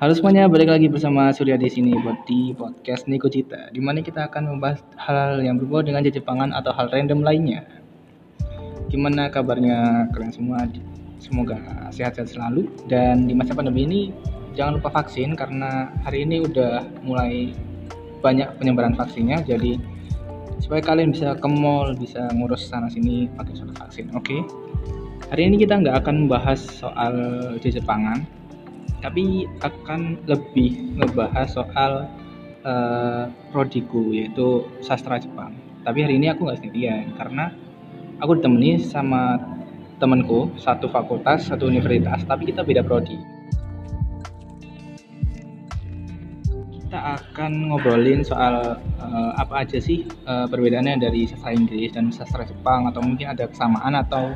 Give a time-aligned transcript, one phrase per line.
[0.00, 4.00] Halo semuanya, balik lagi bersama Surya di sini buat di podcast Niko Cita, di mana
[4.00, 7.68] kita akan membahas hal-hal yang berbau dengan jepangan atau hal random lainnya.
[8.88, 10.64] Gimana kabarnya kalian semua?
[11.20, 11.60] Semoga
[11.92, 14.00] sehat-sehat selalu dan di masa pandemi ini
[14.56, 17.52] jangan lupa vaksin karena hari ini udah mulai
[18.24, 19.76] banyak penyebaran vaksinnya jadi
[20.64, 24.40] supaya kalian bisa ke mall bisa ngurus sana sini pakai surat vaksin oke okay?
[25.30, 27.14] Hari ini kita nggak akan membahas soal
[27.62, 28.26] Jepangan
[28.98, 32.10] tapi akan lebih ngebahas soal
[32.66, 35.56] uh, prodiku yaitu sastra Jepang.
[35.86, 37.54] Tapi hari ini aku nggak sendirian karena
[38.20, 39.40] aku ditemani sama
[40.02, 43.16] temanku satu fakultas satu universitas tapi kita beda prodi.
[46.76, 52.42] Kita akan ngobrolin soal uh, apa aja sih uh, perbedaannya dari sastra Inggris dan sastra
[52.44, 54.34] Jepang atau mungkin ada kesamaan atau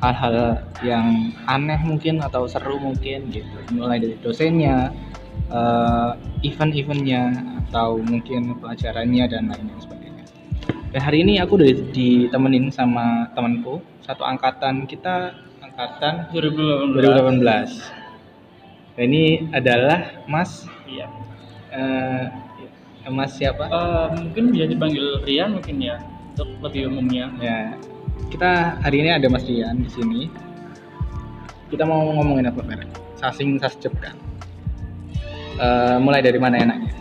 [0.00, 3.56] hal-hal yang aneh mungkin atau seru mungkin gitu.
[3.76, 4.90] Mulai dari dosennya
[5.52, 7.36] uh, event-eventnya
[7.68, 10.24] atau mungkin pelajarannya dan lain-lain sebagainya.
[10.90, 18.98] Dan hari ini aku udah ditemenin sama temanku satu angkatan kita angkatan 2018, 2018.
[18.98, 21.06] Dan ini adalah Mas iya.
[21.70, 22.26] uh,
[23.08, 23.70] Mas siapa?
[23.70, 25.96] Uh, mungkin bisa dipanggil Rian mungkin ya
[26.34, 27.30] untuk lebih umumnya.
[27.38, 27.78] Ya
[28.28, 30.20] kita hari ini ada Mas Rian di sini.
[31.72, 32.84] Kita mau ngomongin apa, Fer?
[33.16, 34.18] Sasing sasjep kan.
[35.56, 36.92] Uh, mulai dari mana enaknya?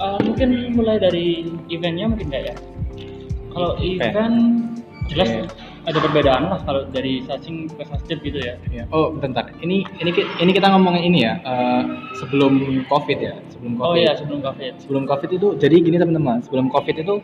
[0.00, 2.54] Uh, mungkin mulai dari eventnya mungkin enggak ya.
[3.50, 4.36] Kalau event, event
[5.10, 5.44] jelas okay.
[5.90, 8.54] ada perbedaan lah kalau dari sasing ke sasjep gitu ya.
[8.70, 8.86] ya.
[8.94, 9.50] Oh, bentar.
[9.60, 11.36] Ini ini ini kita ngomongin ini ya.
[11.44, 11.82] Uh,
[12.16, 13.90] sebelum Covid ya, sebelum Covid.
[13.90, 14.72] Oh iya, sebelum Covid.
[14.80, 17.20] Sebelum Covid itu jadi gini teman-teman, sebelum Covid itu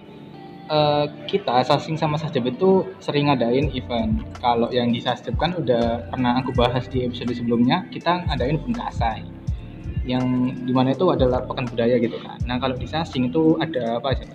[0.70, 4.22] uh, kita Sasing sama Sasjab itu sering ngadain event.
[4.38, 9.24] Kalau yang di Sasjab kan udah pernah aku bahas di episode sebelumnya, kita ngadain Bungkasai.
[10.06, 10.24] Yang
[10.62, 12.38] di mana itu adalah pekan budaya gitu kan.
[12.46, 14.26] Nah kalau di Sasing itu ada apa aja?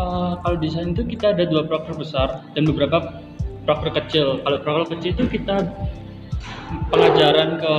[0.00, 3.20] Uh, kalau di Sasing itu kita ada dua proker besar dan beberapa
[3.68, 4.40] proker kecil.
[4.40, 5.68] Kalau proker kecil itu kita
[6.88, 7.74] pengajaran ke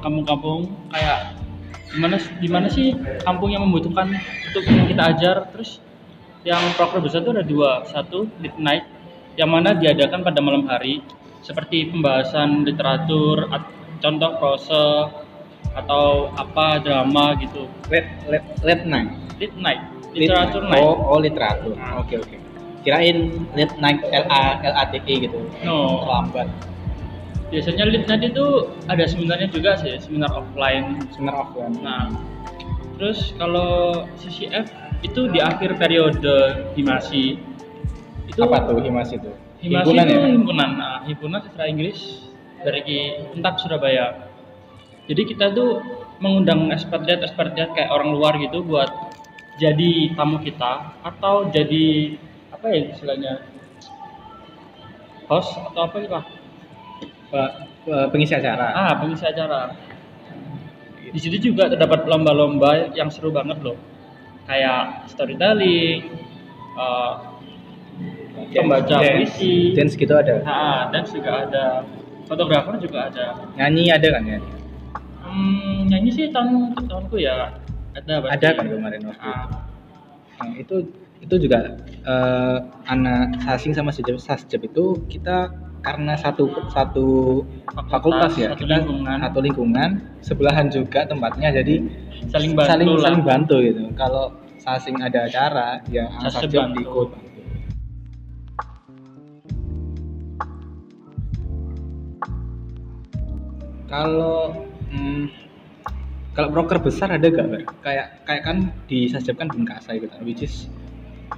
[0.00, 1.36] kampung-kampung kayak
[1.90, 4.14] gimana gimana sih kampung yang membutuhkan
[4.52, 5.82] untuk yang kita ajar terus
[6.46, 7.82] yang proker besar itu ada dua.
[7.90, 8.86] Satu late night
[9.34, 11.02] yang mana diadakan pada malam hari
[11.42, 13.50] seperti pembahasan literatur
[13.98, 14.86] contoh prose
[15.74, 17.66] atau apa drama gitu.
[17.90, 19.10] Late late late night.
[19.42, 19.82] Late night.
[20.14, 20.78] Literatur night.
[20.78, 20.86] night.
[20.86, 21.74] Oh oh literatur.
[21.74, 22.00] Nah.
[22.00, 22.30] oke okay, oke.
[22.30, 22.40] Okay.
[22.86, 25.42] kirain late night L A L A T E gitu.
[25.66, 26.06] No.
[26.06, 26.48] Terlambat.
[27.50, 28.46] Biasanya late night itu
[28.86, 31.02] ada seminarnya juga sih seminar offline.
[31.10, 31.74] Seminar offline.
[31.82, 32.14] Nah
[32.96, 37.38] terus kalau CCF itu di akhir periode himasi
[38.26, 39.30] itu apa tuh himasi itu
[39.62, 40.28] himasi himpunan itu ya?
[40.34, 40.70] himpunan.
[40.76, 42.28] Nah, himpunan sastra Inggris
[42.60, 44.26] dari Entap Surabaya.
[45.06, 45.80] Jadi kita tuh
[46.18, 48.90] mengundang ekspatriat ekspatriat kayak orang luar gitu buat
[49.62, 52.16] jadi tamu kita atau jadi
[52.50, 53.32] apa ya istilahnya
[55.30, 56.16] host atau apa gitu
[58.10, 58.74] pengisi acara.
[58.74, 59.72] Ah pengisi acara.
[61.06, 63.78] Di situ juga terdapat lomba-lomba yang seru banget loh
[64.46, 66.16] kayak storytelling,
[66.78, 67.36] uh,
[68.54, 70.42] pembaca puisi, dance gitu ada.
[70.42, 71.66] Nah, dance juga ada.
[72.26, 73.46] Fotografer juga ada.
[73.54, 74.38] Nyanyi ada kan ya?
[75.22, 77.54] Hmm, nyanyi sih tahun tahunku ya
[77.94, 78.14] ada.
[78.22, 78.34] Pasti.
[78.34, 79.46] Ada kan kemarin waktu ah.
[80.36, 80.76] Nah, itu
[81.16, 85.48] itu juga uh, anak sasing sama sasjep itu kita
[85.80, 87.08] karena satu satu
[87.70, 91.86] fakultas, fakultas ya satu lingkungan satu lingkungan sebelahan juga tempatnya jadi
[92.32, 93.82] saling bantu saling, saling bantu gitu.
[93.94, 94.32] Kalau
[94.66, 97.08] sasing ada acara ya sasjab ikut.
[103.86, 105.30] Kalau hmm,
[106.34, 107.62] kalau broker besar ada gak Ber?
[107.80, 108.56] kayak kayak kan
[108.90, 110.66] di kan Bengkasa gitu which is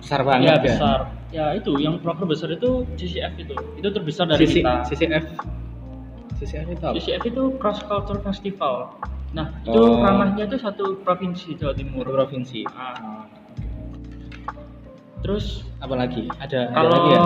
[0.01, 0.99] besar banget ya, besar.
[1.29, 3.55] Ya itu yang broker besar itu CCF itu.
[3.77, 4.75] Itu terbesar dari CC, kita.
[4.89, 5.25] CCF
[6.41, 6.95] CCF itu apa?
[6.97, 8.97] CCF itu Cross Culture Festival
[9.37, 10.01] nah itu oh.
[10.01, 12.09] ranahnya itu satu provinsi Jawa Timur.
[12.09, 12.65] Provinsi.
[12.73, 13.29] Ah.
[15.19, 17.23] terus apa lagi ada kalau ada lagi ya?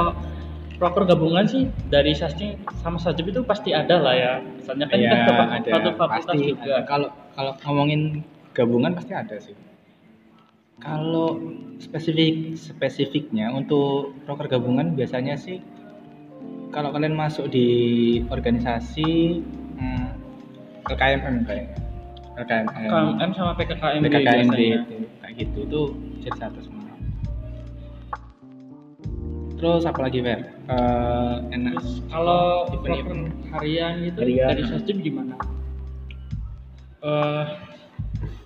[0.81, 4.33] proker gabungan sih dari sastra sama sajib itu pasti ada lah ya.
[4.43, 6.77] Misalnya kan ya, kita ada, satu fakultas juga.
[6.89, 7.09] kalau
[7.39, 9.55] kalau ngomongin gabungan pasti ada sih.
[10.83, 11.39] Kalau
[11.79, 15.63] spesifik spesifiknya untuk proker gabungan biasanya sih
[16.75, 17.69] kalau kalian masuk di
[18.33, 19.39] organisasi
[19.79, 20.07] hmm,
[20.89, 21.92] LKMM kayaknya
[22.35, 25.81] LKMM sama PKKMB PKKMB itu kayak gitu itu
[26.21, 26.81] jadi satu semua
[29.55, 30.41] terus apa lagi Ver?
[30.67, 33.31] eh, enak Terus kalau Event-event.
[33.53, 34.49] harian gitu Harian.
[34.49, 35.35] dari Sasjub gimana?
[37.01, 37.47] eh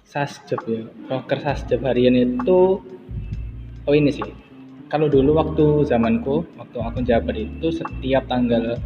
[0.02, 2.80] sasjep ya proker sasjep harian itu
[3.82, 4.24] oh ini sih
[4.86, 8.80] kalau dulu waktu zamanku waktu aku jabat itu setiap tanggal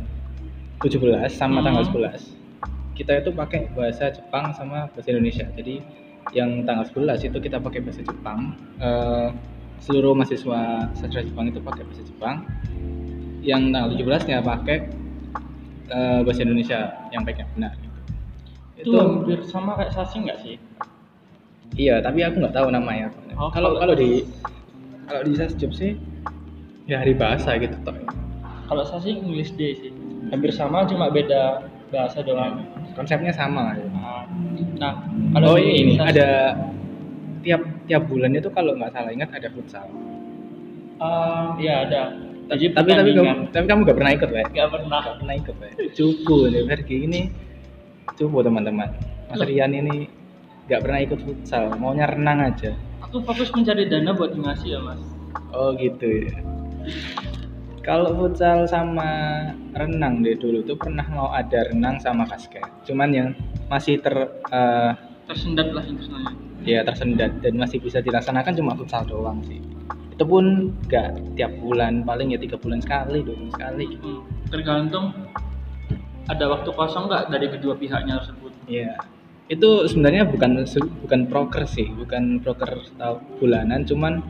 [0.81, 0.99] 17
[1.31, 1.67] sama Hmm.
[1.67, 2.40] tanggal 11
[3.01, 5.81] kita itu pakai bahasa Jepang sama bahasa Indonesia jadi
[6.37, 9.29] yang tanggal 11 itu kita pakai bahasa Jepang eh,
[9.81, 12.45] seluruh mahasiswa sastra Jepang itu pakai bahasa Jepang
[13.41, 14.79] yang tanggal 17 nya pakai
[15.89, 17.73] eh, bahasa Indonesia yang baik yang benar
[18.77, 20.57] Itu hampir sama kayak Sasing nggak sih?
[21.77, 23.13] Iya, tapi aku nggak tahu namanya.
[23.37, 24.25] Oh, kalau kalau- kalau di
[25.05, 26.01] kalau di Sasjub sih
[26.89, 27.93] ya hari bahasa gitu toh.
[28.73, 29.93] Kalau Sasing English Day sih.
[30.33, 31.61] Hampir sama cuma beda
[31.93, 32.65] bahasa doang.
[32.93, 33.75] Konsepnya sama.
[33.75, 33.87] ya.
[34.81, 34.95] Nah,
[35.31, 36.29] Nah, oh di ini, ini Sas- ada
[37.41, 39.87] tiap tiap bulan itu kalau nggak salah ingat ada futsal.
[41.01, 42.03] Eh, iya ada.
[42.51, 43.25] Jadi tapi tapi pertandingan.
[43.25, 44.47] kamu, tapi kamu nggak pernah ikut, Wek.
[44.51, 45.01] nggak pernah.
[45.01, 45.73] Nggak pernah ikut, Wek.
[45.95, 47.21] Cupu nih, Vergi ini
[48.19, 48.89] cupu teman-teman.
[49.31, 49.47] Mas Loh.
[49.47, 50.11] Rian ini
[50.67, 52.75] nggak pernah ikut futsal, maunya renang aja.
[53.01, 55.01] Aku fokus mencari dana buat ngasih ya mas.
[55.51, 56.37] Oh gitu ya.
[57.81, 59.41] Kalau futsal sama
[59.73, 62.61] renang deh dulu tuh pernah mau ada renang sama basket.
[62.85, 63.29] Cuman yang
[63.73, 64.13] masih ter
[64.53, 64.93] eh,
[65.25, 66.35] Tersendat lah internalnya.
[66.61, 69.65] ya tersendat dan masih bisa dilaksanakan cuma futsal doang sih.
[70.13, 73.87] Itu pun nggak tiap bulan, paling ya tiga bulan sekali, dua bulan sekali.
[73.97, 74.21] Hmm,
[74.53, 75.07] tergantung
[76.29, 78.53] ada waktu kosong nggak dari kedua pihaknya tersebut.
[78.69, 78.93] Iya.
[79.49, 80.63] Itu sebenarnya bukan
[81.09, 84.21] bukan proker sih, bukan proker tahu bulanan, cuman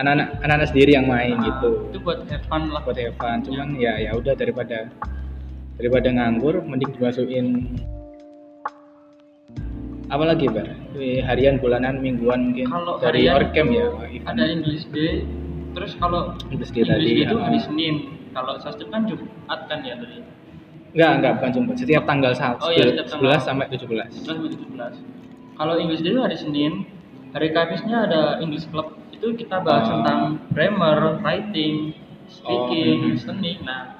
[0.00, 1.70] anak-anak anak-anak sendiri yang main Nah, gitu.
[1.92, 2.80] Itu buat fun lah.
[2.84, 4.88] buat Evan cuman ya ya udah daripada
[5.76, 7.46] daripada nganggur mending dimasukin
[10.12, 10.68] apalagi bar
[11.24, 15.24] harian bulanan mingguan mungkin Kalau dari Orkem ya itu Ada English Day.
[15.72, 17.42] Terus kalau English Day English tadi, Day itu ah.
[17.48, 17.94] hari Senin.
[18.36, 20.20] Kalau Sasjub kan Jumat kan ya tadi.
[20.92, 23.40] enggak enggak bukan Jumat setiap tanggal Oh iya, setiap tanggal.
[23.40, 25.56] 11 sampai 17 11 sampai 17.
[25.56, 26.72] Kalau English Day itu hari Senin.
[27.32, 28.92] Hari Kamisnya ada English Club.
[29.22, 30.02] Itu kita bahas Oh.
[30.02, 30.20] tentang
[30.50, 31.94] grammar, writing,
[32.26, 33.14] speaking, Oh, hmm.
[33.14, 33.62] listening.
[33.62, 33.94] Nah,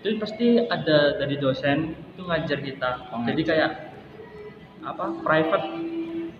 [0.00, 2.90] itu pasti ada dari dosen itu ngajar kita.
[3.12, 3.70] Oh, Jadi kayak
[4.80, 5.12] apa?
[5.20, 5.66] Private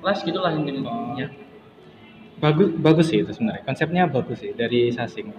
[0.01, 0.89] class gitulah intinya.
[0.89, 1.29] Oh.
[2.43, 5.31] bagus bagus sih itu sebenarnya konsepnya bagus sih dari Sasing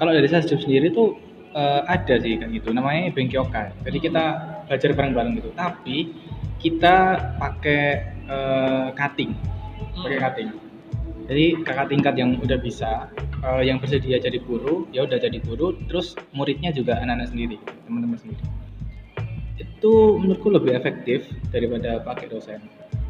[0.00, 1.12] kalau dari Sasjub sendiri tuh
[1.52, 4.24] eh, ada sih kayak gitu namanya Bengkyokai jadi kita
[4.64, 6.16] belajar bareng-bareng gitu tapi
[6.56, 6.96] kita
[7.36, 7.82] pakai
[8.24, 9.36] eh, cutting
[10.00, 10.65] pakai Hmm.
[11.26, 13.10] Jadi kakak tingkat yang udah bisa
[13.42, 15.74] eh, yang bersedia jadi guru ya udah jadi guru.
[15.90, 17.56] Terus muridnya juga anak-anak sendiri
[17.86, 18.42] teman-teman sendiri.
[19.58, 22.62] Itu menurutku lebih efektif daripada pakai dosen.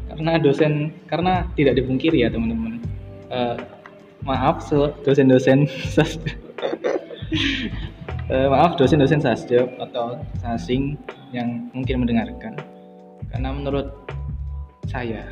[0.07, 2.81] Karena dosen karena tidak dipungkiri ya teman-teman.
[3.29, 3.57] Eh,
[4.25, 5.67] maaf so- dosen-dosen
[8.27, 10.99] Eh, maaf dosen-dosen sasjab atau sasing
[11.31, 12.59] yang mungkin mendengarkan.
[13.31, 13.87] Karena menurut
[14.91, 15.23] saya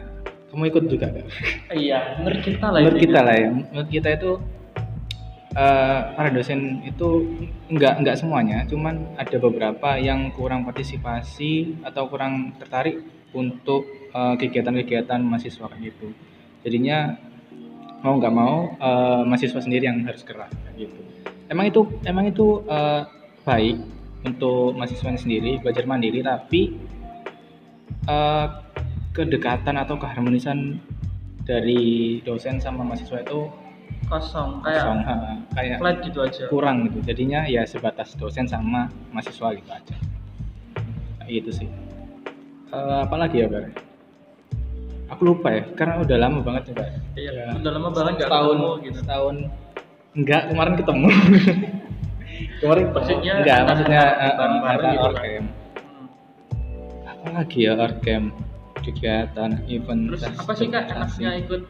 [0.55, 1.11] kamu ikut juga?
[1.11, 1.27] Gak?
[1.75, 3.49] Iya, menurut kita lah menurut kita lah ya.
[3.51, 4.31] Menurut kita itu
[5.51, 7.09] eh, para dosen itu
[7.67, 8.63] enggak enggak semuanya.
[8.63, 13.03] Cuman ada beberapa yang kurang partisipasi atau kurang tertarik
[13.35, 13.83] untuk
[14.15, 16.15] eh, kegiatan-kegiatan mahasiswa kayak gitu.
[16.63, 17.19] Jadinya
[17.99, 20.99] mau nggak mau eh, mahasiswa sendiri yang harus gerak kayak gitu.
[21.51, 23.03] Emang itu emang itu eh,
[23.43, 23.77] baik
[24.23, 26.79] untuk mahasiswa sendiri belajar mandiri tapi
[28.07, 28.47] eh,
[29.15, 30.77] kedekatan atau keharmonisan
[31.41, 31.81] dari
[32.21, 33.47] dosen sama mahasiswa itu
[34.05, 35.13] Kosong kayak kosong, ha,
[35.51, 36.45] kayak flat gitu aja.
[36.47, 39.95] kurang gitu jadinya ya sebatas dosen sama mahasiswa gitu aja
[41.17, 41.69] Kayak gitu sih
[42.67, 43.71] Eh, apalagi ya Bar?
[45.07, 46.89] aku lupa ya karena udah lama banget ya Bar.
[47.15, 48.97] Iya, Ya, udah lama banget nggak ketemu gitu.
[48.99, 49.35] setahun
[50.13, 51.07] enggak kemarin ketemu
[52.59, 52.99] kemarin ketemu.
[52.99, 55.13] Maksudnya enggak maksudnya eh, bareng-bareng angkatan gitu kan.
[55.13, 56.07] Orkem Hmm.
[57.05, 58.23] apa lagi ya Orkem
[58.85, 60.93] kegiatan event Terus apa sih kak?
[60.93, 61.61] enaknya ikut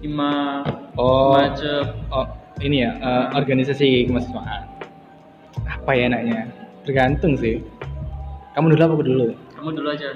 [0.00, 0.62] lima
[0.96, 1.86] oh macet?
[2.08, 2.26] oh
[2.60, 4.62] ini ya eh, organisasi kemahasiswaan.
[5.66, 6.48] Apa ya enaknya?
[6.84, 7.60] Tergantung sih.
[8.52, 9.26] Kamu dulu apa aku dulu?
[9.56, 10.12] Kamu dulu aja.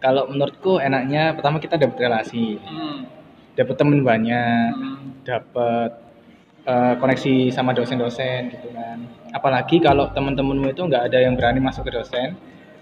[0.00, 2.58] Kalau menurutku enaknya pertama kita dapat relasi.
[2.64, 3.06] Hmm.
[3.52, 5.12] dapat temen banyak Hmm.
[5.28, 5.92] dapat
[6.64, 9.04] eh, koneksi sama dosen-dosen gitu kan.
[9.36, 12.32] Apalagi kalau teman-temanmu itu nggak ada yang berani masuk ke dosen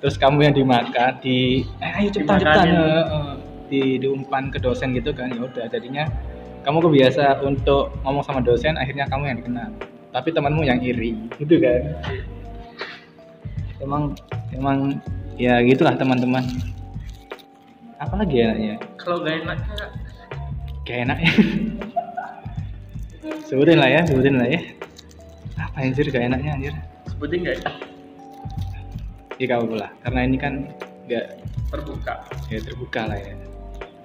[0.01, 2.67] terus kamu yang dimakan di eh, ayo cepetan cepetan.
[2.73, 3.33] eh,
[3.71, 6.09] di diumpan ke dosen gitu kan ya udah jadinya
[6.61, 9.71] kamu kebiasa untuk ngomong sama dosen akhirnya kamu yang dikenal.
[10.11, 11.81] Tapi temanmu yang iri gitu kan.
[13.81, 14.13] Emang
[14.53, 15.01] emang
[15.41, 16.45] ya gitulah teman-teman.
[18.01, 19.59] Apalagi ya enaknya kalau gak enak
[20.85, 21.33] Kayak enak ya.
[23.47, 24.61] sebutin lah ya, sebutin lah ya.
[25.61, 26.75] apa anjir gak enaknya anjir?
[27.09, 27.71] Sebutin nggak ya
[29.41, 29.91] ya gak apa lah.
[30.05, 30.69] Karena ini kan
[31.09, 31.41] gak
[31.73, 32.15] terbuka.
[32.53, 33.35] Ya terbuka lah ya.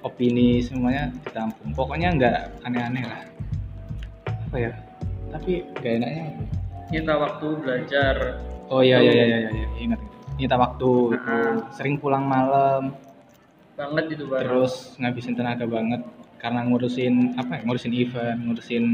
[0.07, 1.75] Opini semuanya ditampung.
[1.75, 3.21] Pokoknya nggak aneh-aneh lah.
[4.25, 4.71] Apa ya?
[5.35, 6.25] Tapi gak enaknya
[6.89, 8.15] kita waktu belajar.
[8.69, 9.67] Oh iya iya iya iya, iya.
[9.81, 9.99] ingat
[10.37, 11.27] nyita waktu itu.
[11.27, 11.57] Ah.
[11.73, 12.93] sering pulang malam.
[13.75, 16.01] Banget itu barang terus ngabisin tenaga banget.
[16.39, 18.85] Karena ngurusin apa ya ngurusin event ngurusin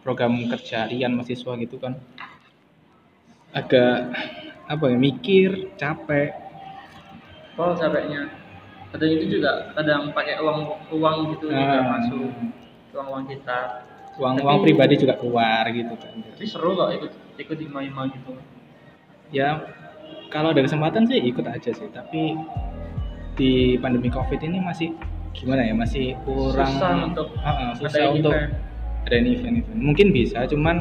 [0.00, 2.00] program kerja harian mahasiswa gitu kan.
[3.52, 4.14] Agak
[4.70, 6.30] apa ya mikir capek.
[7.58, 8.30] Oh capeknya.
[8.90, 10.58] Kadang itu juga kadang pakai uang
[10.90, 11.98] uang gitu juga Ah.
[11.98, 12.30] masuk.
[12.90, 13.58] Uang uang kita.
[14.18, 16.14] Uang Tapi- uang pribadi juga keluar gitu kan.
[16.14, 18.34] Tapi seru kok ikut ikut ima-ima gitu.
[19.30, 19.62] Ya
[20.28, 21.88] kalau ada kesempatan sih ikut aja sih.
[21.90, 22.34] Tapi
[23.34, 24.94] di pandemi covid ini masih
[25.30, 28.50] gimana ya masih kurang Susah untuk Ah, ah, susah ngadain untuk event.
[29.06, 30.76] ada event event mungkin bisa cuman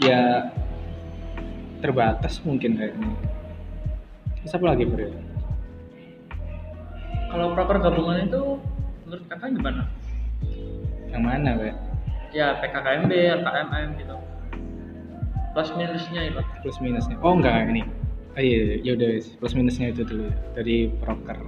[0.00, 0.48] ya
[1.84, 3.12] terbatas mungkin kayaknya
[4.40, 5.12] terus apa lagi bro
[7.34, 8.62] kalau proker gabungan itu
[9.02, 9.82] menurut kakak gimana?
[11.10, 11.74] Yang mana Pak?
[12.34, 13.12] ya PKKMB
[13.42, 14.16] KMM gitu.
[15.54, 16.40] Plus minusnya itu.
[16.62, 17.18] Plus minusnya.
[17.22, 17.82] Oh enggak ini.
[18.34, 21.38] Oh, iya ya udah plus minusnya itu dulu dari proker.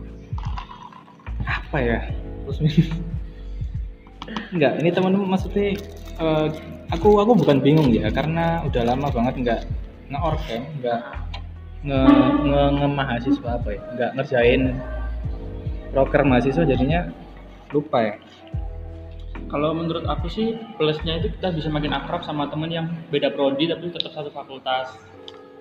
[1.47, 1.99] Apa ya?
[2.47, 2.91] Plus minus.
[4.55, 5.75] Enggak ini teman maksudnya
[6.19, 6.49] eh,
[6.91, 9.61] aku aku bukan bingung ya karena udah lama banget enggak
[10.11, 11.01] nge-orkem enggak
[11.87, 12.01] nge,
[12.47, 14.63] nge, nge mahasiswa apa ya enggak ngerjain
[15.95, 17.01] proker mahasiswa jadinya
[17.75, 18.15] lupa ya
[19.47, 23.71] kalau menurut aku sih plusnya itu kita bisa makin akrab sama temen yang beda prodi
[23.71, 24.95] tapi tetap satu fakultas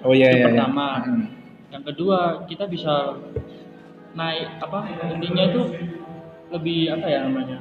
[0.02, 0.46] oh iya Itu iya, iya.
[0.50, 0.88] pertama.
[1.06, 1.26] Hmm.
[1.74, 3.18] yang kedua kita bisa
[4.16, 4.80] naik apa
[5.12, 5.62] intinya itu
[6.54, 7.58] lebih apa ya namanya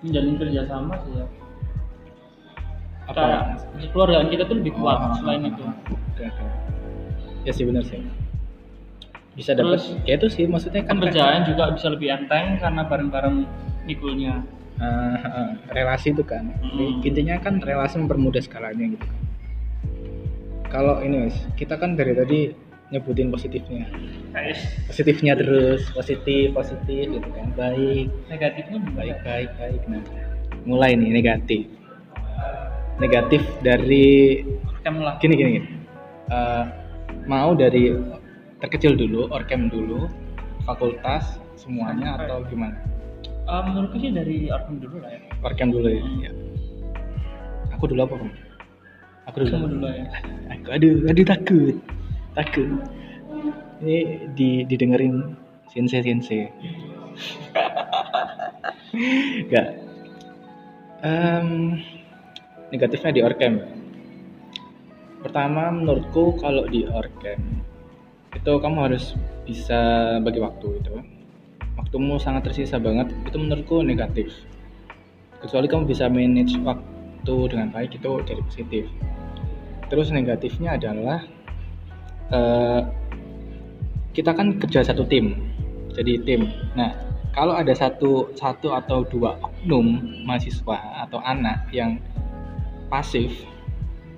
[0.00, 1.26] menjalin kerjasama sih ya
[3.08, 3.56] apa?
[3.78, 5.64] Kayak keluargaan kita tuh lebih kuat Oh, selain itu.
[5.64, 6.26] Oke.
[7.48, 8.04] ya sih benar sih.
[9.32, 13.48] Bisa dapat ya itu sih maksudnya kan kerjaan juga bisa lebih enteng karena bareng-bareng
[13.88, 14.44] mikulnya
[14.76, 16.52] eh, eh, relasi itu kan.
[16.60, 17.00] Mm.
[17.00, 19.06] intinya kan relasi mempermudah skalanya gitu.
[20.68, 22.52] Kalau ini Wis, kita kan dari tadi
[22.92, 23.88] nyebutin positifnya.
[24.36, 24.60] Guys.
[24.86, 27.48] Positifnya terus positif positif gitu kan.
[27.56, 28.12] Baik.
[28.28, 29.80] Negatifnya baik baik baik.
[29.88, 30.04] Nah
[30.68, 31.64] mulai nih negatif
[33.00, 34.44] negatif dari
[35.20, 35.68] gini gini, gini.
[36.30, 36.64] Eh,
[37.26, 37.90] mau dari
[38.60, 40.06] terkecil dulu orkem dulu
[40.68, 42.76] fakultas semuanya atau gimana?
[43.24, 45.20] Eh, menurutku sih dari orkem dulu lah ya.
[45.40, 46.30] Orkem dulu ya, ya.
[47.74, 48.32] aku dulu apa Bang?
[49.26, 49.50] aku dulu.
[49.50, 50.06] Kamu dulu ya.
[50.60, 51.76] Aku aduh aduh takut.
[52.36, 52.68] Takut.
[53.80, 55.32] Ini di didengerin
[55.72, 56.50] sensei sensei
[59.46, 59.68] Enggak.
[61.00, 61.80] Em,
[62.70, 63.54] negatifnya di orkem.
[65.20, 67.62] Pertama menurutku kalau di orkem
[68.30, 69.12] itu kamu harus
[69.44, 70.94] bisa bagi waktu itu.
[71.76, 73.10] Waktumu sangat tersisa banget.
[73.26, 74.32] Itu menurutku negatif.
[75.42, 78.84] Kecuali kamu bisa manage waktu dengan baik itu jadi positif.
[79.90, 81.26] Terus negatifnya adalah
[82.30, 82.82] eh,
[84.14, 85.38] kita kan kerja satu tim
[85.94, 86.94] jadi tim nah
[87.30, 91.98] kalau ada satu satu atau dua oknum mahasiswa atau anak yang
[92.90, 93.46] pasif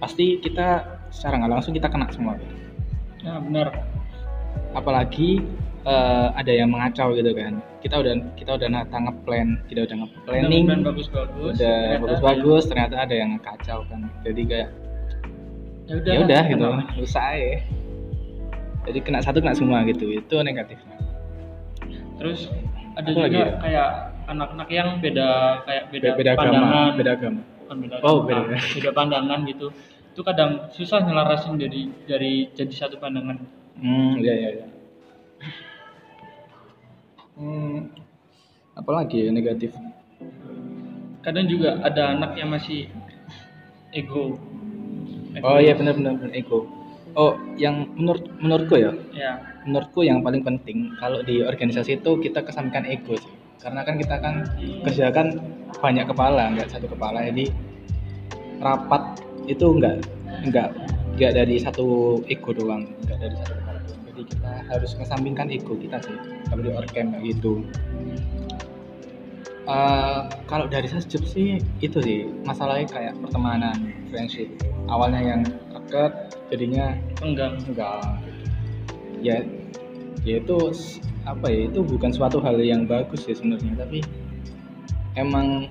[0.03, 2.55] pasti kita secara nggak langsung kita kena semua gitu.
[3.23, 3.69] ya benar.
[4.75, 5.45] Apalagi
[5.87, 7.63] eh, ada yang mengacau gitu kan.
[7.85, 10.65] Kita udah kita udah nata ngeplan kita udah nge-planning.
[10.67, 14.11] Plan bagus-bagus udah bagus-bagus ternyata ada yang kacau kan.
[14.27, 14.71] Jadi kayak
[15.87, 16.69] ya udah ya udah gitu.
[17.05, 17.59] usah ya
[18.83, 20.09] jadi kena satu kena semua gitu.
[20.11, 21.03] Itu negatifnya
[22.23, 22.47] terus
[22.95, 23.49] ada Apa juga lagi ya?
[23.59, 23.89] kayak
[24.31, 25.31] anak-anak yang beda
[25.67, 26.93] kayak beda, beda, beda agama pandangan.
[26.95, 27.41] beda agama
[27.73, 28.53] Bukan beda Oh, beda.
[28.53, 29.73] beda pandangan gitu.
[30.13, 33.41] Itu kadang susah nyelarasin dari dari jadi satu pandangan.
[33.81, 34.67] Hmm iya iya iya.
[37.33, 37.89] Hmm
[38.77, 39.73] apalagi ya negatif?
[41.25, 42.93] Kadang juga ada anak yang masih
[43.97, 44.37] ego.
[45.41, 46.69] Oh iya benar benar benar ego.
[47.17, 48.93] Oh yang menurut menurutku ya?
[49.17, 53.95] Ya menurutku yang paling penting kalau di organisasi itu kita kesampingkan ego sih karena kan
[53.97, 54.35] kita kan
[54.85, 55.27] kerja kan
[55.79, 57.23] banyak kepala nggak satu kepala.
[57.31, 57.49] Jadi
[58.63, 60.03] rapat itu enggak
[60.43, 60.69] enggak
[61.15, 64.01] enggak dari satu ego doang enggak dari satu kepala doang.
[64.11, 66.15] Jadi kita harus kesampingkan ego kita sih
[66.51, 67.63] kalau di orkem gitu
[69.63, 74.51] Eh, kalau dari sasjub sih itu sih masalahnya kayak pertemanan friendship.
[74.91, 75.41] Awalnya yang
[75.71, 78.03] deket jadinya enggang enggak.
[79.23, 79.39] Ya
[80.27, 84.03] ya itu s- apa ya itu bukan suatu hal yang bagus sih sebenarnya tapi
[85.15, 85.71] emang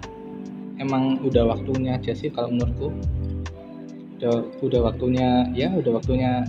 [0.81, 2.89] emang udah waktunya aja sih kalau menurutku.
[4.21, 6.45] Udah udah waktunya ya udah waktunya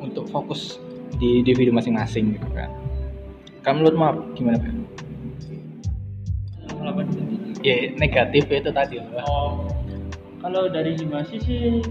[0.00, 0.76] untuk fokus
[1.16, 2.68] di individu masing-masing gitu kan.
[3.64, 4.72] Kamu menurut maaf gimana Pak?
[7.64, 9.10] Ya negatif itu tadi loh.
[9.26, 9.52] Oh,
[10.38, 11.82] kalau dari animasi sih,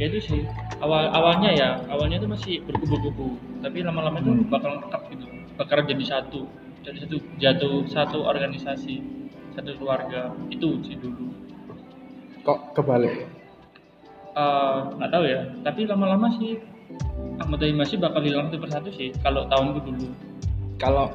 [0.00, 0.40] ya itu sih.
[0.82, 4.50] Awal awalnya ya awalnya itu masih berkubu-kubu, tapi lama-lama itu Hmm.
[4.50, 5.26] bakal lengkap gitu,
[5.62, 6.50] bakal jadi satu,
[6.82, 8.98] jadi satu jatuh satu organisasi,
[9.54, 11.30] satu keluarga itu sih dulu.
[12.42, 13.30] kok kebalik
[14.32, 16.56] Eh, nggak tahu ya, tapi lama-lama sih
[17.36, 20.08] anggota animasi bakal hilang satu persatu sih kalau tahunku dulu.
[20.80, 21.12] kalau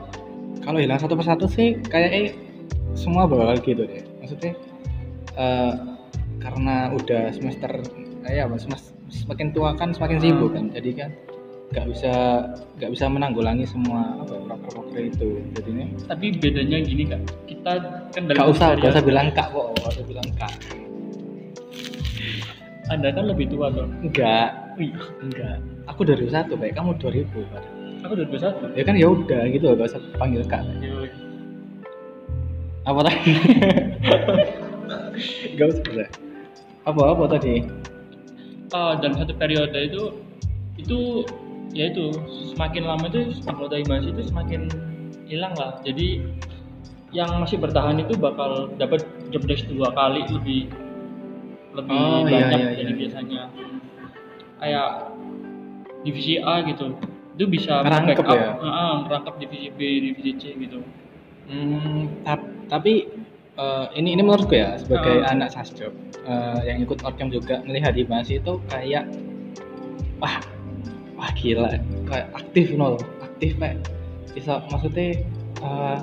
[0.61, 2.37] kalau hilang satu persatu sih kayaknya
[2.93, 4.53] semua bakal gitu deh maksudnya
[5.33, 5.73] eh,
[6.37, 7.71] karena udah semester
[8.29, 11.09] eh, ya Mas, Mas, semakin tua kan semakin sibuk kan jadi kan
[11.67, 12.11] nggak bisa
[12.79, 17.71] nggak bisa menanggulangi semua proker-proker itu jadinya Tapi bedanya gini kak, kita
[18.15, 20.53] kan dalam nggak usah nggak usah bilang kak kok nggak usah bilang kak
[22.87, 23.83] Anda kan lebih tua tuh.
[23.99, 24.47] enggak
[25.19, 25.59] enggak
[25.91, 27.63] aku 2001 baik kamu 2000 Pak.
[28.07, 28.77] Aku 2001.
[28.79, 31.09] ya kan ya udah gitu loh nggak usah panggil kak Yoi.
[32.87, 33.19] apa tadi
[35.59, 36.09] nggak usah Pak.
[36.87, 37.55] apa apa tadi
[38.67, 40.03] Ah, dalam satu periode itu
[40.75, 41.23] itu
[41.71, 42.15] ya itu
[42.53, 44.61] semakin lama itu anggota animasi itu semakin
[45.27, 46.23] hilang lah jadi
[47.11, 50.67] yang masih bertahan itu bakal dapat job desk dua kali lebih
[51.75, 52.99] lebih Oh, iya, banyak iya, dari iya.
[52.99, 53.41] biasanya
[54.57, 54.89] kayak
[56.01, 56.97] divisi A gitu
[57.37, 58.49] itu bisa Ngerangkep backup, ya?
[58.65, 60.81] ah, ngerangkep divisi B divisi C gitu
[61.47, 63.07] Hmm, tap- tapi
[63.55, 65.31] eh, ini ini menurutku ya sebagai Oh.
[65.31, 65.95] anak sasjob
[66.27, 69.07] eh, yang ikut orkem juga melihat di Basi itu kayak
[70.19, 70.43] wah
[71.17, 71.73] wah gila.
[72.05, 72.95] Kayak aktif nol.
[73.19, 73.77] Aktif kayak
[74.31, 75.17] bisa maksudnya
[75.59, 75.97] eh,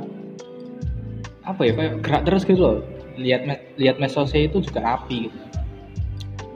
[1.45, 2.77] apa ya kayak gerak terus gitu loh.
[3.15, 5.39] Lihat me- lihat mesosnya itu juga rapi gitu.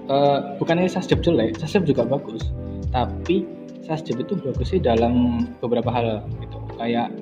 [0.08, 2.50] Eh, bukannya sasjob jelek sasjob juga bagus.
[2.90, 3.44] Tapi
[3.84, 6.58] sasjob itu bagusnya dalam beberapa hal gitu.
[6.76, 7.14] Kayak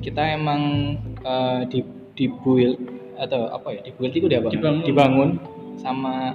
[0.00, 1.82] kita emang eh, di
[2.14, 2.78] di build
[3.18, 4.86] atau apa ya di build itu dia Dibangun.
[4.86, 5.30] dibangun
[5.78, 6.34] sama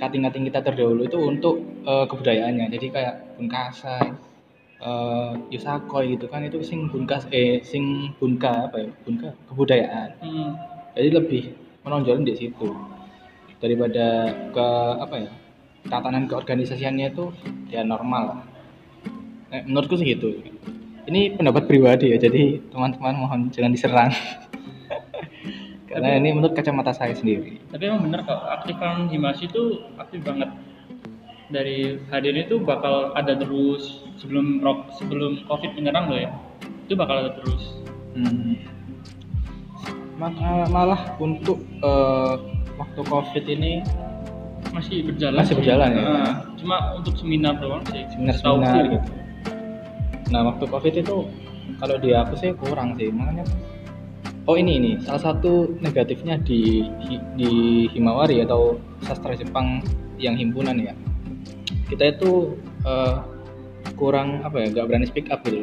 [0.00, 3.96] kating-kating kita terdahulu itu untuk eh, kebudayaannya jadi kayak bunkasa
[4.82, 10.50] eh yusakoi gitu kan itu sing bunkas eh sing bunka apa ya bunka kebudayaan hmm.
[10.98, 11.54] jadi lebih
[11.86, 12.74] menonjolin di situ
[13.62, 15.30] daripada ke apa ya
[15.86, 17.30] tatanan keorganisasiannya itu
[17.70, 18.40] ya normal lah.
[19.54, 20.34] Eh, menurutku sih gitu
[21.06, 24.10] ini pendapat pribadi ya jadi teman-teman mohon jangan diserang
[25.92, 29.62] karena ini menurut kacamata saya sendiri tapi emang bener kok aktifan animasi itu
[29.96, 30.48] aktif banget
[31.48, 36.30] dari hadir itu bakal ada terus sebelum rock sebelum covid menyerang loh ya
[36.82, 37.78] itu bakal ada terus
[38.12, 38.60] Hmm.
[40.20, 42.34] Maka malah untuk eh,
[42.76, 43.80] waktu covid ini
[44.68, 45.58] masih berjalan Masih sih.
[45.64, 46.04] berjalan ya?
[46.04, 48.92] Nah, cuma untuk seminar doang sih seminar-seminar Setauku.
[48.92, 48.98] gitu.
[50.28, 51.16] Nah waktu covid itu
[51.76, 53.48] kalau di aku sih kurang sih makanya.
[54.42, 56.82] Oh ini ini salah satu negatifnya di
[57.38, 57.50] di
[57.94, 58.74] Himawari atau
[59.06, 59.78] sastra Jepang
[60.18, 60.94] yang himpunan ya.
[61.86, 63.16] Kita itu eh,
[63.94, 65.62] kurang apa ya nggak berani speak up gitu.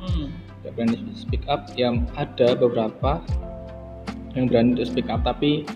[0.00, 0.32] Hmm.
[0.64, 3.20] Nggak berani speak up yang ada beberapa
[4.32, 5.68] yang berani untuk speak up tapi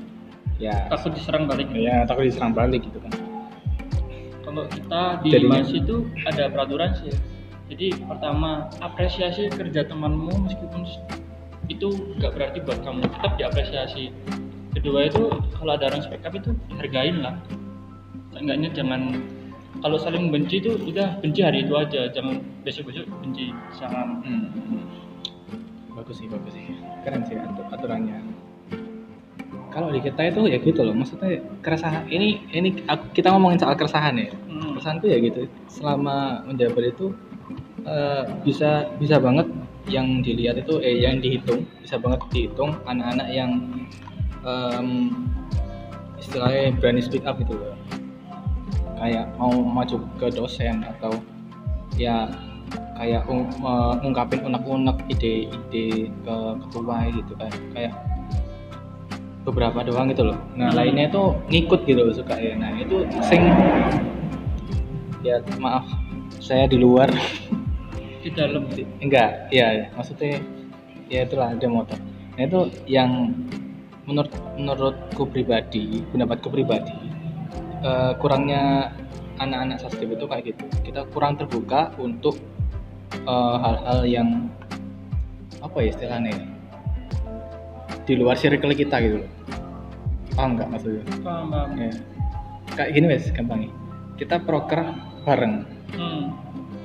[0.58, 3.12] ya takut diserang balik ya takut diserang balik gitu kan.
[4.42, 7.14] kalau kita di Jadinya- animasi itu ada peraturan sih
[7.70, 10.82] jadi pertama apresiasi kerja temanmu meskipun
[11.68, 14.10] itu nggak berarti buat kamu tetap diapresiasi
[14.72, 17.36] kedua itu kalau ada orang speak up itu hargain lah
[18.32, 19.20] seenggaknya jangan
[19.78, 24.84] kalau saling benci itu udah benci hari itu aja jangan besok besok benci jangan Hmm.
[25.98, 26.62] Bagus sih, bagus sih.
[27.02, 28.22] Keren sih atur aturannya.
[29.68, 33.74] Kalau di kita itu ya gitu loh, maksudnya keresahan ini ini aku- kita ngomongin soal
[33.74, 34.30] keresahan ya.
[34.46, 34.78] Hmm.
[34.78, 35.50] Keresahan tuh ya gitu.
[35.66, 37.10] Selama menjabat itu
[37.82, 39.50] eh, bisa bisa banget
[39.88, 43.50] yang dilihat itu eh yang dihitung bisa banget dihitung anak-anak yang
[44.44, 44.88] em,
[46.16, 47.74] istilahnya berani speak up gitu loh.
[48.98, 51.16] Kayak mau maju ke dosen atau
[51.96, 52.28] ya
[52.98, 57.94] kayak ung- mengungkapin unek-unek ide-ide ke ketua gitu kan kayak
[59.46, 60.76] beberapa doang gitu loh nah Hmm.
[60.76, 63.40] lainnya itu ngikut gitu loh suka ya nah itu sing
[65.22, 65.86] ya maaf
[66.38, 67.08] saya di luar
[68.28, 68.68] di dalam
[69.00, 70.44] enggak ya ya, maksudnya
[71.08, 71.98] ya itulah ada motor
[72.36, 73.32] nah itu yang
[74.04, 76.92] menurut menurutku pribadi pendapatku pribadi
[77.84, 78.92] eh, kurangnya
[79.38, 80.64] anak-anak sastra itu kayak gitu.
[80.82, 82.36] Kita kurang terbuka untuk
[83.14, 84.28] eh, hal-hal yang
[85.62, 86.32] apa ya istilahnya?
[86.34, 86.44] Ya?
[88.08, 89.30] di luar circle kita gitu loh.
[90.32, 91.04] Paham nggak maksudnya?
[91.20, 91.70] Paham paham.
[91.76, 91.92] Ya.
[92.72, 93.68] kayak gini wes gampangnya.
[94.16, 94.80] Kita proker
[95.28, 95.76] bareng.
[95.88, 96.36] Hmm.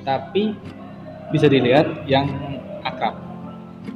[0.04, 0.56] tapi
[1.34, 2.30] bisa dilihat yang
[2.86, 3.18] akrab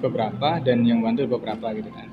[0.02, 2.10] beberapa dan yang bantu beberapa gitu kan.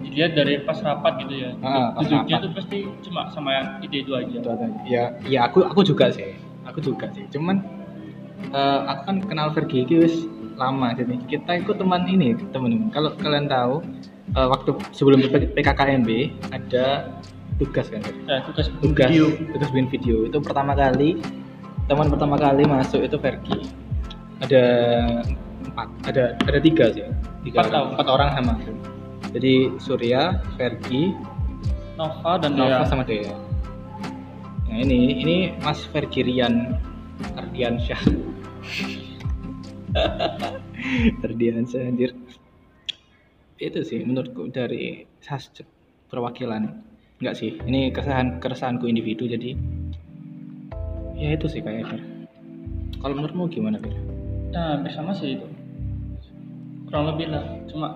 [0.00, 1.50] Dilihat dari pas rapat gitu ya.
[1.60, 2.46] Ah, pas duduknya rapat.
[2.46, 4.36] tuh pasti cuma sama yang itu itu aja.
[4.38, 4.50] Itu
[4.86, 6.38] ya ya aku aku juga sih.
[6.70, 7.26] Aku juga sih.
[7.34, 7.66] Cuman
[8.54, 10.94] eh, aku kan kenal Vergi wis lama.
[10.94, 12.94] Jadi kita ikut teman ini teman-teman.
[12.94, 13.74] Kalau kalian tahu
[14.38, 16.10] eh, waktu sebelum PKKMB
[16.54, 17.10] ada
[17.58, 18.00] tugas kan?
[18.24, 19.34] Nah, tugas tugas video.
[19.50, 20.16] tugas bikin video.
[20.30, 21.18] Itu pertama kali
[21.90, 23.89] teman pertama kali masuk itu Vergi
[24.40, 24.64] ada
[25.64, 27.04] empat ada ada tiga sih.
[27.44, 28.52] Tiga Empat orang, empat orang sama.
[28.56, 28.72] Aku
[29.36, 30.22] jadi Surya
[30.58, 31.14] Vergi
[31.94, 32.88] Nova dan Nova Dea.
[32.88, 33.34] sama Dea.
[34.70, 36.76] Nah ini ini Mas Vergi Rian
[37.36, 38.02] Ardiansyah.
[41.26, 42.16] Ardiansyah anjir.
[43.60, 45.68] Itu sih menurutku dari sasjet
[46.08, 46.80] perwakilan.
[47.20, 49.52] Enggak sih ini keresahan keresahanku individu jadi
[51.20, 52.00] ya itu sih kayaknya
[53.04, 53.92] kalau menurutmu gimana Fir?
[54.50, 55.46] Nah hampir sama sih itu.
[56.90, 57.94] Kurang lebih lah cuma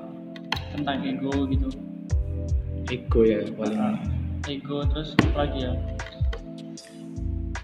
[0.75, 1.69] tentang ego gitu.
[2.91, 3.79] Ego ya paling.
[3.79, 3.99] Ah,
[4.47, 5.73] ego terus apa lagi ya?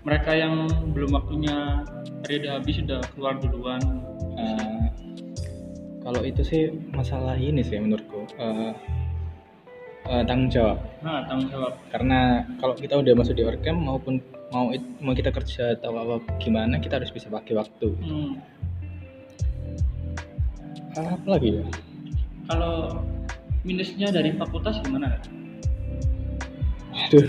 [0.01, 0.55] Mereka yang
[0.97, 1.85] belum waktunya
[2.25, 3.83] periode habis sudah keluar duluan.
[4.41, 4.85] Eh,
[6.01, 6.63] kalau itu sih
[6.97, 8.73] masalah ini sih menurutku Eh,
[10.09, 10.81] eh, tanggung jawab.
[11.05, 11.73] Nah tanggung jawab.
[11.93, 14.19] Karena kalau kita udah masuk di orkem maupun
[14.51, 17.95] mau it- mau kita kerja atau apa gimana kita harus bisa pakai waktu.
[18.03, 18.35] Hmm.
[20.95, 21.65] Hal apa lagi ya?
[22.51, 23.03] Kalau
[23.63, 25.19] minusnya dari fakultas gimana?
[27.09, 27.27] Aduh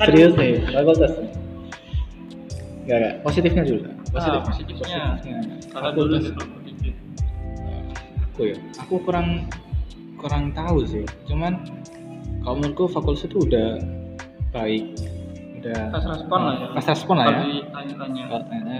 [0.00, 1.12] serius nih fakultas.
[2.80, 3.14] Enggak, enggak.
[3.22, 3.82] Positifnya dulu.
[4.16, 5.00] Ah, positifnya.
[5.70, 6.22] kalau dulu Fakultas.
[6.26, 6.88] sebelum begitu
[8.24, 8.56] aku ya.
[8.82, 9.28] Aku kurang
[10.16, 11.04] kurang tahu sih.
[11.28, 11.60] Cuman
[12.42, 13.78] kalau menurutku fakultas itu udah
[14.50, 14.96] baik.
[15.60, 16.66] Udah Fast respon lah ya.
[16.72, 17.32] fast respon lah ya.
[17.36, 18.78] Kalau ditanya-tanya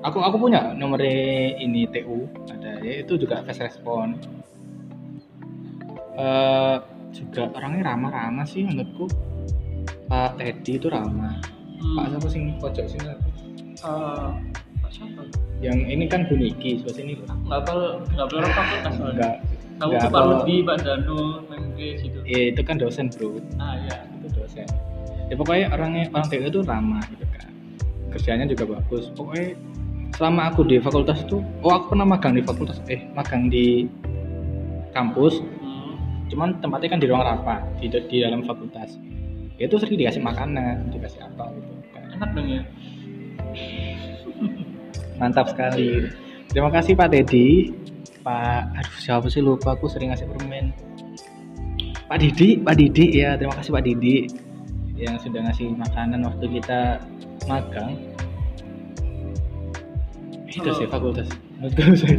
[0.00, 4.16] aku aku punya nomor ini TU ada ya itu juga fast respon
[6.20, 6.76] Eh
[7.16, 9.08] juga orangnya ramah-ramah sih menurutku.
[10.04, 11.38] Pak Teddy itu ramah.
[11.96, 12.10] Pak hmm.
[12.12, 14.28] siapa sih pojok sini Eh,
[14.84, 15.22] Pak siapa?
[15.64, 19.34] Yang ini kan Buniki sebelah sini nggak perlu nggak perlu fakultas soalnya enggak
[19.80, 22.18] tahu tuh Pak apa- Ludi Pak Danu Mengge gitu.
[22.28, 23.40] Ya, itu kan dosen bro.
[23.56, 24.66] Ah ya itu dosen.
[25.30, 27.48] Ya pokoknya orangnya orang TU itu ramah gitu kan.
[28.12, 29.08] Kerjanya juga bagus.
[29.14, 29.56] Pokoknya
[30.20, 33.88] selama aku di fakultas itu oh aku pernah magang di fakultas eh magang di
[34.92, 35.40] kampus.
[35.40, 35.96] Hmm.
[36.28, 39.00] cuman tempatnya kan di ruang rapat di, di dalam fakultas.
[39.56, 42.04] Ya itu sering dikasih makanan dikasih apa gitu kan.
[42.20, 42.62] enak dong ya.
[45.16, 46.12] Mantap sekali.
[46.52, 47.72] Terima kasih Pak Dedi
[48.20, 50.76] Pak aduh siapa sih lupa aku sering ngasih permen.
[52.12, 54.28] Pak Didi Pak Didi ya terima kasih Pak Didi
[55.00, 57.00] yang sudah ngasih makanan waktu kita
[57.48, 57.96] magang
[60.50, 61.28] itu sih fakultas.
[61.58, 62.18] Menurutku sih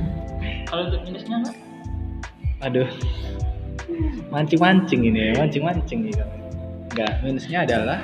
[0.68, 1.56] kalau untuk minusnya Pak?
[2.62, 2.90] aduh.
[4.32, 6.24] Mancing-mancing ini ya mancing-mancing gitu
[6.92, 8.00] enggak minusnya adalah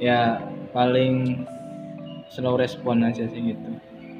[0.00, 0.40] ya
[0.72, 1.44] paling
[2.32, 3.68] slow respon aja sih gitu.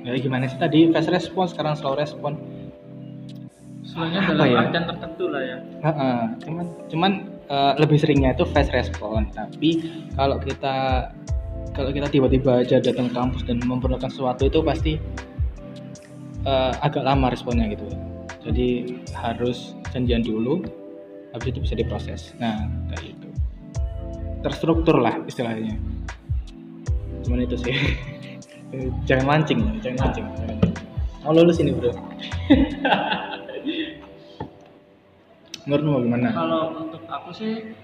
[0.04, 2.36] Ya gimana sih tadi fast respon sekarang slow respon?
[3.96, 4.60] Apa dalam ya?
[4.68, 5.58] artian tertentu lah ya.
[5.84, 7.12] Heeh, cuman cuman
[7.48, 9.28] eh, lebih seringnya itu fast respon.
[9.32, 9.70] Tapi
[10.16, 11.08] kalau kita
[11.76, 14.96] kalau kita tiba-tiba aja datang kampus dan memperlukan sesuatu itu pasti
[16.48, 17.84] eh, agak lama responnya gitu.
[18.48, 20.64] Jadi harus janjian dulu
[21.36, 22.32] habis itu bisa diproses.
[22.40, 23.28] Nah kayak gitu.
[24.40, 25.76] Terstruktur lah istilahnya.
[27.22, 27.76] Cuman itu sih.
[29.06, 30.26] Jangan mancing jangan mancing
[31.26, 31.90] mau lulus ini bro?
[35.66, 37.74] Menurutmu gimana kalau untuk aku sih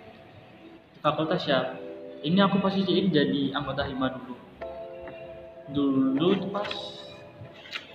[1.02, 1.74] fakultas ya
[2.22, 4.34] ini aku posisiin jadi anggota hima dulu
[5.72, 6.70] dulu tuh pas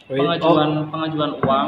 [0.07, 1.67] Wait, pengajuan oh, pengajuan uang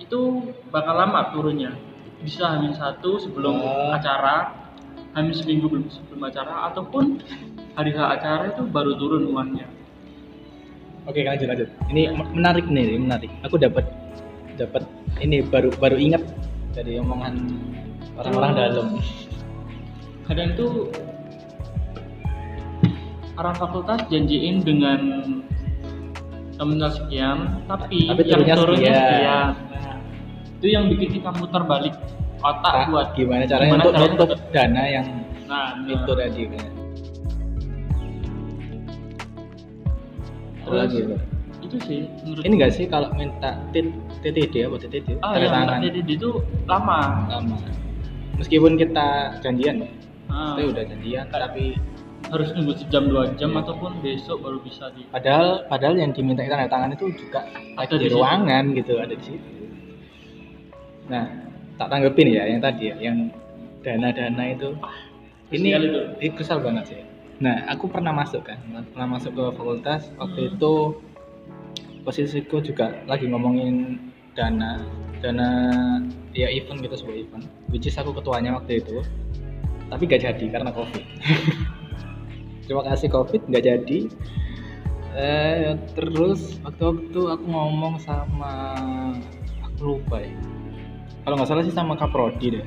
[0.00, 0.20] itu
[0.68, 1.72] bakal lama turunnya
[2.20, 3.92] bisa hamil satu sebelum Oh.
[3.92, 4.52] acara
[5.12, 7.20] hamil seminggu belum sebelum acara ataupun
[7.76, 9.68] hari H acara itu baru turun uangnya
[11.06, 11.70] Oke lanjut lanjut.
[11.94, 13.30] Ini me- menarik nih, menarik.
[13.46, 13.86] Aku dapat
[14.58, 14.82] dapat
[15.22, 16.18] ini baru baru ingat
[16.74, 17.46] dari omongan
[18.18, 18.58] orang-orang Oh.
[18.58, 18.88] dalam.
[20.26, 20.66] kadang itu
[23.36, 25.00] orang fakultas janjiin dengan
[26.56, 28.96] nominal sekian tapi, Tapi yang turunnya sekian.
[28.96, 29.96] sekian Nah,
[30.56, 31.94] itu yang bikin kita muter balik
[32.38, 35.06] otak Tak, buat gimana caranya gimana untuk caranya nutup untuk- dana yang
[35.46, 36.16] nah itu nah.
[36.18, 36.64] tadi kan.
[40.58, 41.16] terus Bro.
[41.62, 45.08] itu sih menurut Ini enggak sih kalau minta TTD apa TTD?
[45.16, 46.30] ah Tanda yang tangan TDD itu
[46.64, 47.56] lama lama.
[48.36, 49.06] Meskipun kita
[49.40, 49.88] janjian ya,
[50.26, 51.78] Ah, udah janjian tapi
[52.26, 56.66] harus nunggu sejam dua jam ataupun besok baru bisa di padahal padahal yang diminta tanda
[56.66, 57.46] tangan itu juga
[57.78, 58.14] ada di situ.
[58.18, 59.48] ruangan gitu ada di situ
[61.06, 61.24] nah
[61.78, 63.30] tak tanggepin ya yang tadi ya yang
[63.86, 64.74] dana-dana itu
[65.54, 66.00] ini itu.
[66.18, 67.00] ini kesal banget sih
[67.38, 68.58] nah aku pernah masuk kan
[68.90, 70.52] pernah masuk ke fakultas waktu Hmm.
[70.56, 70.72] itu
[72.02, 73.98] posisiku juga lagi ngomongin
[74.34, 74.82] dana
[75.22, 75.48] dana
[76.34, 78.98] ya event gitu sebuah event which is aku ketuanya waktu itu
[79.86, 81.04] tapi gak jadi karena covid
[82.66, 83.98] terima kasih covid nggak jadi.
[85.16, 88.76] Eh, terus waktu-waktu aku ngomong sama
[89.64, 90.34] aku lupa ya.
[91.24, 92.66] Kalau nggak salah sih sama kaprodi deh.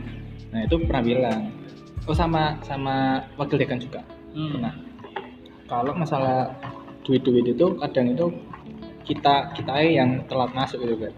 [0.50, 1.54] Nah itu pernah bilang.
[2.10, 4.02] Oh sama sama wakil dekan juga.
[4.34, 4.58] Hmm.
[4.58, 4.74] pernah.
[5.70, 6.58] Kalau masalah
[7.06, 8.34] duit-duit itu kadang itu
[9.06, 11.14] kita kita yang telat masuk gitu kan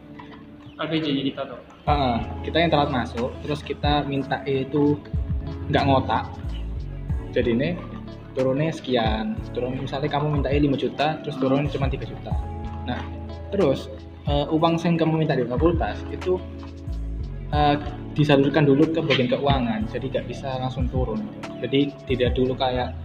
[0.90, 1.60] nya kita tuh?
[1.86, 2.18] Heeh,
[2.48, 4.98] kita yang telat masuk terus kita minta itu
[5.70, 6.26] nggak ngotak.
[7.32, 7.70] Jadi ini
[8.34, 9.36] turunnya sekian.
[9.52, 12.34] Turun misalnya kamu minta 5 juta terus turun cuma 3 juta.
[12.88, 13.02] Nah
[13.52, 13.92] terus
[14.28, 16.40] eh, uang yang kamu minta di fakultas itu
[17.52, 17.76] eh,
[18.12, 21.22] disalurkan dulu ke bagian keuangan jadi nggak bisa langsung turun.
[21.60, 22.96] Jadi tidak dulu kayak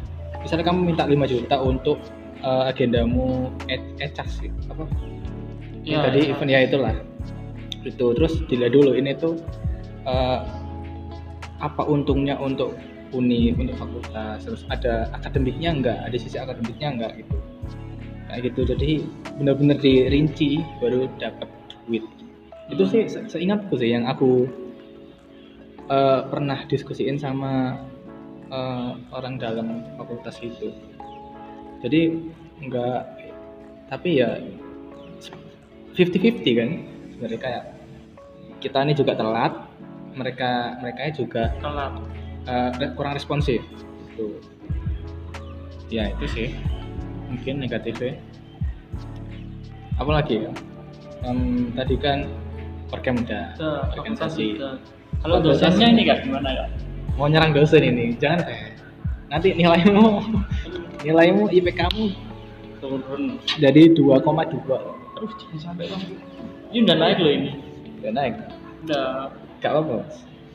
[0.42, 1.98] misalnya kamu minta 5 juta untuk
[2.42, 4.86] eh, agendamu e- ecas sih apa?
[5.86, 6.34] Ya, tadi ya.
[6.34, 6.94] event ya itulah.
[7.86, 9.38] Itu terus dilihat dulu ini tuh
[10.06, 10.40] eh,
[11.56, 12.76] apa untungnya untuk
[13.14, 17.36] uni untuk fakultas terus ada akademiknya enggak ada sisi akademiknya enggak gitu?
[18.26, 18.60] Kayak gitu.
[18.74, 18.90] Jadi
[19.38, 21.46] benar-benar dirinci baru dapat
[21.86, 22.02] duit.
[22.72, 24.50] Itu sih se- seingatku sih yang aku
[25.86, 27.78] eh, pernah diskusiin sama
[28.50, 30.74] eh, orang dalam fakultas itu.
[31.86, 32.18] Jadi
[32.66, 33.06] enggak
[33.86, 34.42] tapi ya
[35.94, 36.70] 50-50 kan?
[37.14, 37.64] Sebenarnya kayak
[38.58, 39.52] kita ini juga telat
[40.16, 41.92] mereka mereka juga telat
[42.48, 43.60] re- kurang responsif.
[44.14, 44.38] Itu
[45.90, 46.48] ya itu sih.
[47.26, 48.16] Mungkin negatifnya
[49.98, 50.52] apa lagi ya?
[51.26, 52.28] Em, tadi kan
[52.86, 54.62] Perkemda Udah, organisasi.
[55.26, 56.64] kalau dosennya ini kak gimana ya
[57.18, 58.14] mau nyerang dosen ini?
[58.14, 58.76] Jangan eh,
[59.26, 60.22] nanti nilaimu.
[61.06, 62.14] Nilaimu IP kamu
[62.82, 63.38] turun.
[63.58, 64.26] Jadi 2,2
[65.16, 66.02] terus jangan sampai dong
[66.74, 67.50] ini udah naik loh ini.
[68.02, 68.34] Udah naik.
[68.84, 69.30] Udah.
[69.62, 69.98] Gak apa-apa.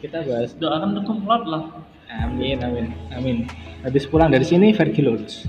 [0.02, 1.64] Kita bahas doakan untuk kumlot lah
[2.12, 3.48] Amin, amin, amin.
[3.88, 5.48] Habis pulang dari sini Vergi lulus.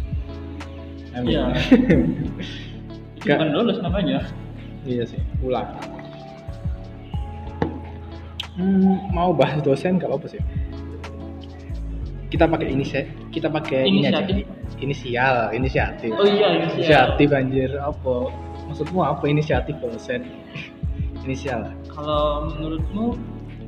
[1.10, 1.34] Amin.
[1.34, 1.58] Iya.
[3.18, 4.22] bukan lulus namanya
[4.86, 5.74] iya sih, pulang.
[8.54, 10.42] Hmm, mau bahas dosen gak apa-apa sih.
[12.30, 14.22] Kita pakai inisiatif, kita pakai ini aja.
[14.22, 14.46] Inisiatif?
[14.82, 16.10] Inisial, inisiatif.
[16.14, 18.30] oh iya ini sih Inisiatif anjir, apa?
[18.70, 20.26] Maksudmu apa inisiatif dosen?
[21.26, 21.70] Inisial.
[21.86, 23.14] kalau menurutmu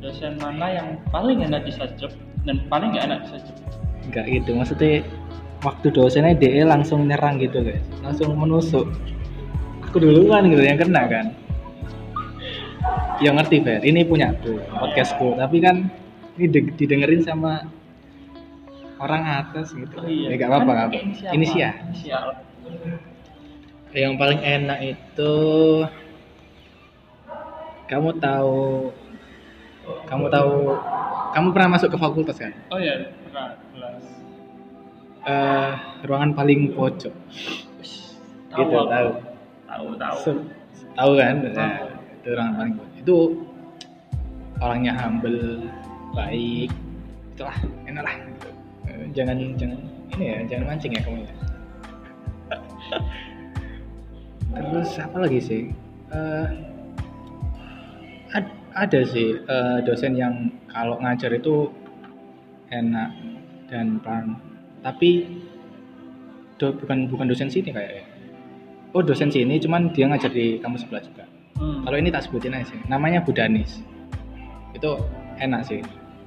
[0.04, 2.12] dosen mana yang paling enak disajep
[2.44, 3.56] dan paling nggak enak disajep
[4.04, 5.00] Enggak gitu, maksudnya
[5.64, 8.84] waktu dosennya DE langsung nyerang gitu guys, langsung menusuk.
[9.88, 11.26] Aku duluan gitu yang kena kan.
[13.24, 15.88] Ya ngerti Fer, ini punya tuh podcastku, tapi kan
[16.36, 17.64] ini de- didengerin sama
[19.00, 20.04] orang atas gitu.
[20.04, 20.96] Ya nggak apa-apa, nggak apa.
[21.00, 21.72] Kan Inisial.
[21.88, 22.24] inisial
[23.96, 25.34] Yang paling enak itu
[27.88, 28.90] kamu tahu
[30.04, 30.52] kamu tahu
[31.30, 32.52] kamu pernah masuk ke fakultas kan?
[32.68, 34.02] oh ya pernah kelas
[35.24, 35.72] Eh,
[36.04, 37.10] ruangan paling pojok.
[38.46, 38.86] tahu Gitu, aku.
[38.86, 39.08] tahu.
[39.64, 40.44] tahu tahu Se-
[40.92, 41.54] tahu kan Tahu.
[41.54, 41.74] nah,
[42.12, 43.16] itu orang paling itu
[44.56, 45.40] orangnya humble
[46.12, 46.70] baik
[47.32, 48.16] itulah enak lah.
[48.84, 49.78] Eh, jangan jangan
[50.12, 51.32] ini ya jangan mancing ya kamu ya
[54.54, 55.62] terus apa lagi sih
[58.30, 61.70] ad- ada sih eh, dosen yang kalau ngajar itu
[62.74, 63.10] enak
[63.70, 64.34] dan pelan.
[64.82, 65.30] Tapi
[66.58, 68.04] do- bukan bukan dosen sini kayaknya.
[68.94, 71.24] Oh dosen sini cuman dia ngajar di kampus sebelah juga.
[71.54, 71.87] Hmm.
[71.87, 72.80] kalau ini tak sebutin aja sih.
[72.90, 73.78] Namanya Budanis
[74.74, 74.90] itu
[75.38, 75.78] enak sih.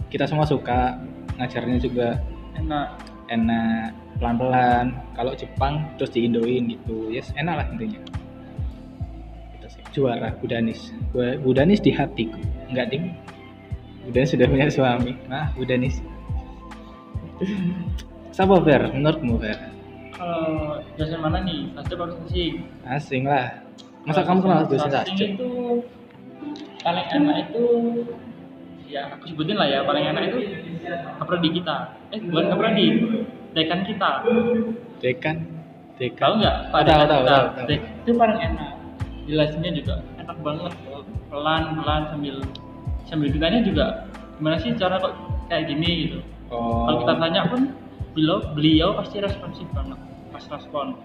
[0.07, 0.95] Kita semua suka
[1.35, 2.15] ngajarnya juga.
[2.55, 2.87] Enak.
[3.27, 3.91] Enak
[4.23, 4.95] pelan-pelan.
[5.19, 7.11] Kalau Jepang terus diindoin gitu.
[7.11, 7.99] Yes enak lah intinya
[9.97, 12.37] juara Budanis Bu- Budanis di hatiku.
[12.69, 13.17] Enggak ding
[14.05, 15.17] Budanis sudah punya suami.
[15.25, 15.97] Nah Budanis
[18.29, 18.93] siapa Fer?
[18.93, 19.57] Menurutmu Fer?
[20.13, 21.73] Kalau dosen mana nih?
[21.73, 23.65] Sajep harus sih asing lah.
[24.05, 25.49] Masa kamu kenal dosen sajep itu
[26.85, 27.63] paling enak itu
[28.87, 30.37] ya aku sebutin lah ya paling enak itu
[31.17, 31.75] kaprodi kita.
[32.13, 32.87] Eh bukan kaprodi.
[33.57, 34.11] Dekan kita.
[35.01, 35.35] Dekan?
[35.97, 36.21] Dekan?
[36.21, 36.55] Tahu nggak?
[36.69, 38.76] Tahu, tahu, tahu, itu paling enak
[39.27, 40.73] jelasinnya juga enak banget.
[41.27, 42.35] Pelan pelan sambil
[43.03, 43.85] sambil ditanya juga
[44.39, 45.13] gimana sih cara kok
[45.51, 46.19] kayak gini gitu.
[46.47, 46.87] Oh.
[46.87, 47.61] Kalau kita tanya pun
[48.15, 49.99] beliau beliau pasti responsif banget
[50.31, 50.95] pas respon.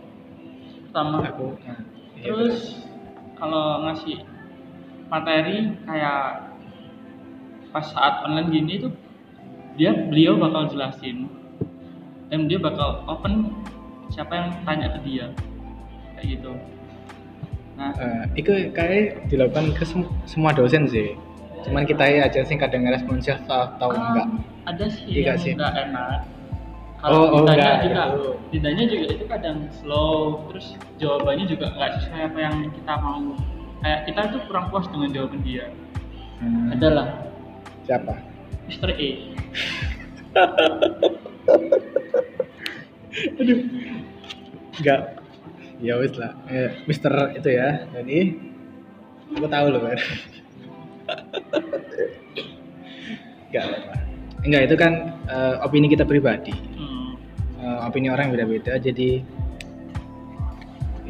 [0.88, 1.24] Pertama.
[1.26, 1.82] Aku nah,
[2.16, 2.86] iya, terus
[3.36, 4.22] kalau ngasih
[5.10, 6.46] materi kayak
[7.74, 8.92] pas saat online gini tuh
[9.74, 11.26] dia beliau bakal jelasin
[12.28, 13.50] dan dia bakal open
[14.12, 15.26] siapa yang tanya ke dia.
[16.16, 16.52] Kayak gitu
[17.82, 21.18] nah Eh, itu kayak dilakukan ke sem- semua dosen sih.
[21.66, 24.26] Cuman kita ya aja sih kadang responsif atau ah, enggak.
[24.66, 25.52] ada sih Iya yang sih.
[25.58, 26.22] nggak enak.
[27.02, 28.22] Oh, kalau oh, ditanya enggak, juga itu.
[28.54, 33.34] ditanya juga itu kadang slow terus jawabannya juga nggak sesuai apa yang kita mau.
[33.82, 35.66] Kayak kita tuh kurang puas dengan jawaban dia.
[36.38, 37.06] Hmm, adalah
[37.82, 38.14] siapa?
[38.70, 38.94] Mr.
[38.94, 39.34] E
[44.78, 45.00] enggak
[45.82, 46.32] ya wis lah.
[46.46, 48.38] Eh, Mister itu ya jadi
[49.34, 49.98] aku tahu loh kan
[53.50, 53.94] enggak apa
[54.46, 54.92] enggak itu kan
[55.26, 56.54] eh, opini kita pribadi.
[56.78, 57.18] Hmm.
[57.58, 59.20] Eh, opini orang beda-beda jadi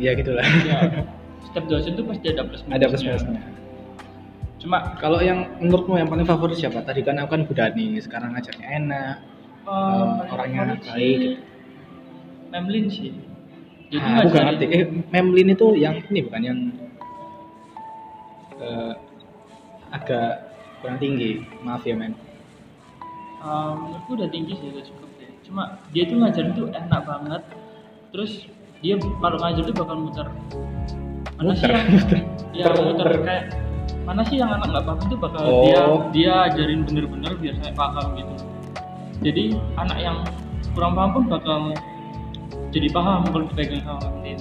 [0.01, 0.43] ya gitulah.
[0.65, 1.05] Ya.
[1.45, 3.37] Setiap dosen tuh pasti ada plus ada plus minusnya.
[3.37, 3.61] minusnya
[4.63, 6.81] cuma kalau yang menurutmu yang paling favorit siapa?
[6.87, 9.17] Tadi kan aku kan Budani sekarang ngajarnya enak
[9.67, 11.39] paling orangnya baik gitu.
[12.55, 13.11] Memlin sih
[13.93, 16.59] jadi Ah, nggak ngajarin- ngerti eh Memlin itu yang ini bukan yang
[18.59, 18.93] eh,
[19.91, 20.29] agak
[20.81, 21.45] kurang tinggi.
[21.61, 22.17] Maaf ya men.
[23.39, 25.31] Eh, menurutku udah tinggi sih udah cukup deh.
[25.43, 27.43] Cuma dia tuh ngajarin tuh enak banget.
[28.11, 28.33] Terus
[28.79, 30.27] dia kalau ngajar tuh bakal muter.
[31.35, 32.21] Mana sih Muter, yang muter.
[32.53, 33.45] ya Muter, kayak
[34.03, 35.63] mana sih yang anak nggak paham tuh bakal Oh.
[35.63, 35.81] dia
[36.13, 38.35] dia ajarin bener-bener biar saya paham gitu.
[39.23, 39.45] Jadi
[39.77, 40.17] anak yang
[40.73, 41.59] kurang paham pun bakal
[42.73, 44.41] jadi paham kalau dipegang sama Memlin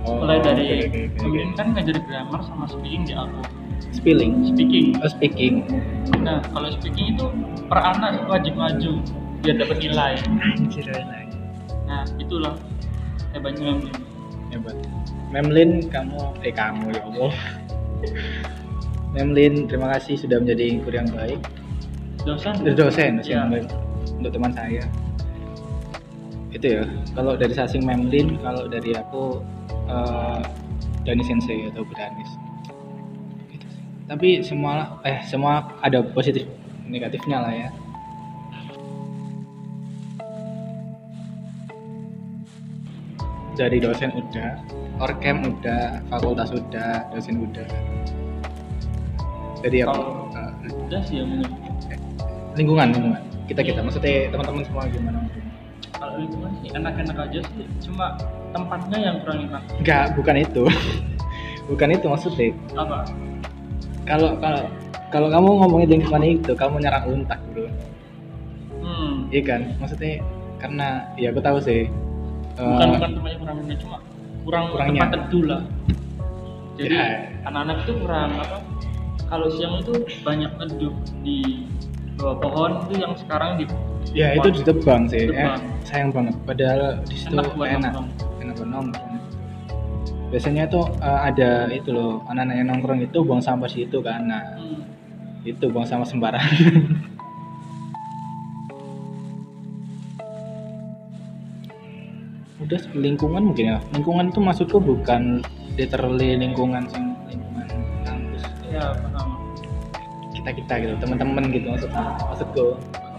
[0.00, 1.28] Oh, mulai dari oke, oke.
[1.28, 3.40] Memlin kan ngajarin grammar sama speaking di aku
[3.92, 5.54] spelling speaking oh, speaking
[6.18, 7.26] Nah, kalau speaking itu
[7.68, 9.00] per anak wajib maju
[9.40, 10.16] biar dapat nilai.
[10.56, 10.84] anjir
[11.84, 12.56] Nah, itulah
[13.30, 13.96] hebatnya Memlin.
[14.48, 14.76] hebat
[15.30, 17.34] Memlin kamu eh kamu ya Allah
[19.14, 21.40] Memlin terima kasih sudah menjadi guru yang baik
[22.20, 22.52] Dosen.
[22.62, 23.32] dosen dosen Iya.
[23.36, 23.68] yang baik
[24.16, 24.84] untuk teman saya
[26.50, 26.84] itu ya.
[27.14, 29.38] Kalau dari sasing Memlin kalau dari aku
[29.86, 30.40] eh,
[31.06, 32.30] Dani Sensei atau Budanis
[33.50, 33.66] Gitu.
[34.06, 36.46] Tapi semua eh semua ada positif
[36.86, 37.70] negatifnya lah ya.
[43.58, 44.50] Jadi dosen udah
[45.02, 47.66] orkem udah fakultas udah dosen udah
[49.60, 50.50] jadi apa Kalau- eh,
[50.88, 51.24] Udah sih ya
[52.56, 53.22] lingkungan lingkungan.
[53.46, 53.80] Kita kita.
[53.82, 55.20] Maksudnya teman-teman semua gimana
[55.92, 57.66] Kalau lingkungan sih enak-enak aja sih.
[57.80, 58.14] Cuma
[58.50, 59.62] tempatnya yang kurang enak.
[59.78, 60.62] enggak bukan itu
[61.70, 63.06] bukan itu maksudnya Apa?
[64.02, 64.62] kalau kalau
[65.08, 67.70] kalau kamu ngomongin lingkungan itu kamu nyerang untak bro
[68.80, 69.28] Hmm.
[69.28, 70.18] iya kan maksudnya
[70.58, 71.86] karena ya aku tahu sih
[72.56, 73.96] Bukan eh, bukan tempatnya kurang enak, cuma
[74.42, 75.00] kurang Kurangnya.
[75.00, 75.62] tempat teduh lah.
[76.74, 77.06] Jadi Ya.
[77.44, 78.58] anak-anak itu kurang apa?
[79.24, 81.38] Kalau siang itu banyak teduh di
[82.20, 83.64] bawah pohon itu yang sekarang di
[84.12, 85.26] ya itu ditebang sih.
[85.26, 85.60] Eh, Ditebang.
[85.82, 86.34] sayang banget.
[86.44, 87.56] Padahal di situ Enak.
[87.56, 87.92] enak
[88.40, 89.18] enak nongkrong.
[90.30, 94.28] Biasanya tuh eh, ada itu loh anak-anak yang nongkrong itu buang sampah di situ kan.
[94.28, 94.84] Nah Hmm.
[95.42, 96.52] itu buang sampah sembarangan
[102.60, 103.78] udah lingkungan mungkin ya.
[103.96, 105.40] Lingkungan itu maksudku bukan
[105.80, 106.84] literally lingkungan
[107.26, 107.66] lingkungan
[108.04, 108.42] kampus.
[108.68, 109.29] Ya, paham.
[110.40, 112.66] Kita kita gitu teman-teman gitu maksudku maksudku.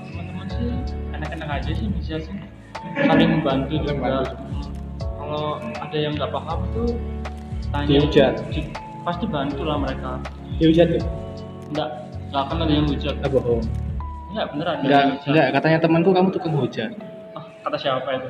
[0.09, 0.69] Teman-teman sih
[1.13, 2.35] enak-enak aja sih bisa sih.
[3.05, 3.93] Saling membantu juga.
[3.93, 4.35] Membantu.
[5.21, 6.89] kalau ada yang nggak paham tuh
[7.69, 7.87] tanya.
[7.87, 8.33] Dihujat.
[8.49, 8.73] Ju-
[9.05, 10.17] pasti bantu lah mereka.
[10.57, 11.01] Ya hujat ya
[11.71, 11.89] nggak
[12.33, 13.15] nggak akan ada yang hujat.
[13.21, 13.63] Ah, bohong.
[14.33, 15.05] Nggak beneran hujat.
[15.29, 16.91] enggak katanya temanku kamu tukang hujat
[17.37, 18.29] Ah, kata siapa itu?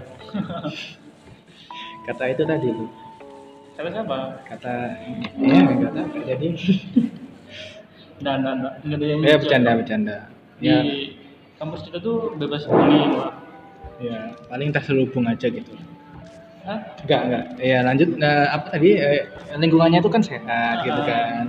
[2.01, 2.89] Kata itu tadi tuh.
[3.77, 4.17] Kata siapa?
[4.45, 4.73] Kata
[5.39, 6.47] ya enggak tahu jadi
[8.21, 10.17] nggak nggak nggak nggak ada yang ya bercanda bercanda.
[10.61, 10.77] Di ya.
[11.57, 13.31] kampus kita tuh bebas bullying Pak.
[14.01, 14.17] ya
[14.49, 15.73] paling terselubung aja gitu.
[16.61, 16.77] Hah?
[17.01, 17.45] enggak enggak.
[17.57, 18.09] Ya lanjut.
[18.17, 18.89] Eh, apa tadi?
[18.97, 19.25] Eh,
[19.57, 21.05] lingkungannya itu kan sehat gitu Ah.
[21.09, 21.45] kan.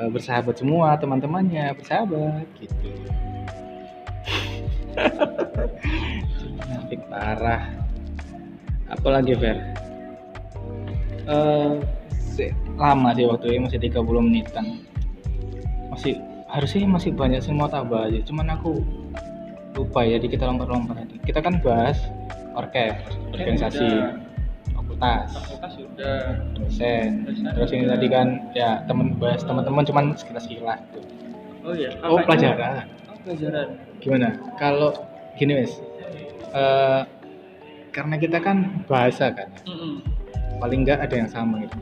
[0.00, 2.88] Eh, bersahabat semua teman-temannya bersahabat gitu.
[6.68, 7.62] Nafik parah.
[8.88, 9.58] Apalagi Fer?
[11.24, 11.72] Eh,
[12.76, 14.66] lama sih waktu ini masih 30 menitan
[15.90, 18.20] masih harusnya masih banyak semua tambah aja.
[18.24, 18.80] Cuman aku
[19.74, 21.98] lupa ya di kita lompat-lompat tadi kita kan bahas
[22.54, 22.94] orkes
[23.34, 23.86] organisasi
[24.70, 25.34] fakultas.
[25.34, 26.18] Fakultas sudah
[26.54, 27.26] dosen.
[27.26, 31.02] Terus ini tadi kan ya temen bahas teman-teman cuman sekilas-sekilas tuh.
[31.66, 32.86] Oh iya oh pelajaran.
[33.10, 33.66] Oh pelajaran.
[33.98, 34.38] Gimana?
[34.60, 34.94] Kalau
[35.34, 35.74] gini wes.
[36.54, 37.02] Eh,
[37.90, 40.02] karena kita kan bahasa kan Mm-mm.
[40.62, 41.78] paling nggak ada yang sama gitu.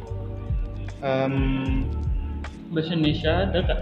[1.04, 1.34] Em,
[2.72, 3.78] bahasa Indonesia ada kak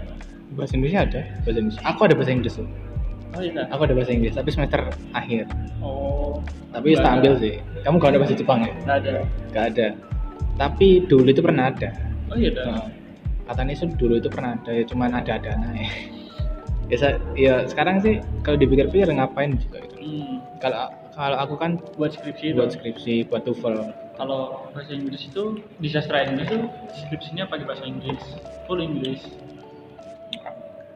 [0.53, 1.81] bahasa Indonesia ada bahasa Indonesia.
[1.87, 3.63] Aku ada bahasa Inggris oh iya.
[3.71, 4.81] Aku ada bahasa Inggris tapi semester
[5.15, 5.47] akhir.
[5.79, 6.43] Oh.
[6.75, 7.11] Tapi tak ada.
[7.19, 7.53] ambil sih.
[7.83, 8.71] Kamu gak ada bahasa Jepang ya?
[8.83, 9.11] Nggak ada.
[9.51, 9.87] Gak ada.
[10.59, 11.89] Tapi dulu itu pernah ada.
[12.31, 12.87] Oh iya ada Nah,
[13.47, 15.87] katanya sih dulu itu pernah ada ya cuman ada ada ya.
[16.91, 20.43] Ya, sa- ya sekarang sih kalau dipikir-pikir ngapain juga gitu Hmm.
[20.59, 22.79] kalau kalau aku kan buat skripsi buat itu.
[22.79, 23.91] skripsi buat TOEFL.
[24.19, 26.59] Kalau bahasa Inggris itu di sastra Inggris itu
[26.99, 28.19] skripsinya pakai bahasa Inggris
[28.65, 29.25] full Inggris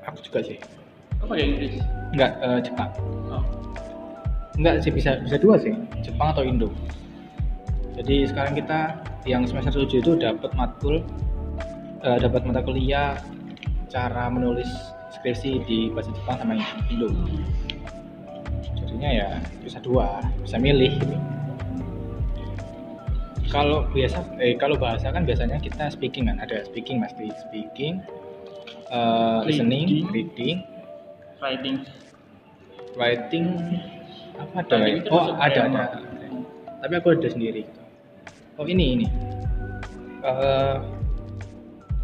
[0.05, 0.57] aku juga sih.
[1.19, 1.73] Apa pakai Inggris
[2.13, 2.89] enggak eh, Jepang.
[3.33, 3.43] Oh.
[4.55, 5.73] enggak sih bisa bisa dua sih.
[6.05, 6.69] Jepang atau Indo.
[7.95, 8.79] Jadi sekarang kita
[9.25, 11.01] yang semester 7 itu dapat matkul
[12.03, 13.17] eh, dapat mata kuliah
[13.87, 14.67] cara menulis
[15.19, 16.55] skripsi di bahasa Jepang sama
[16.87, 17.09] Indo.
[18.79, 21.34] Jadinya ya bisa dua bisa milih gitu
[23.49, 28.01] kalau biasa eh kalau bahasa kan biasanya kita speaking kan ada speaking pasti speaking
[28.89, 30.65] eh, listening Reading.
[31.41, 31.75] writing.
[32.95, 33.45] Writing
[34.35, 35.13] apa ada Writing ya?
[35.13, 35.83] oh ada ada.
[36.83, 37.63] Tapi aku ada sendiri.
[38.55, 39.07] Oh ini ini.
[40.25, 40.77] Eh,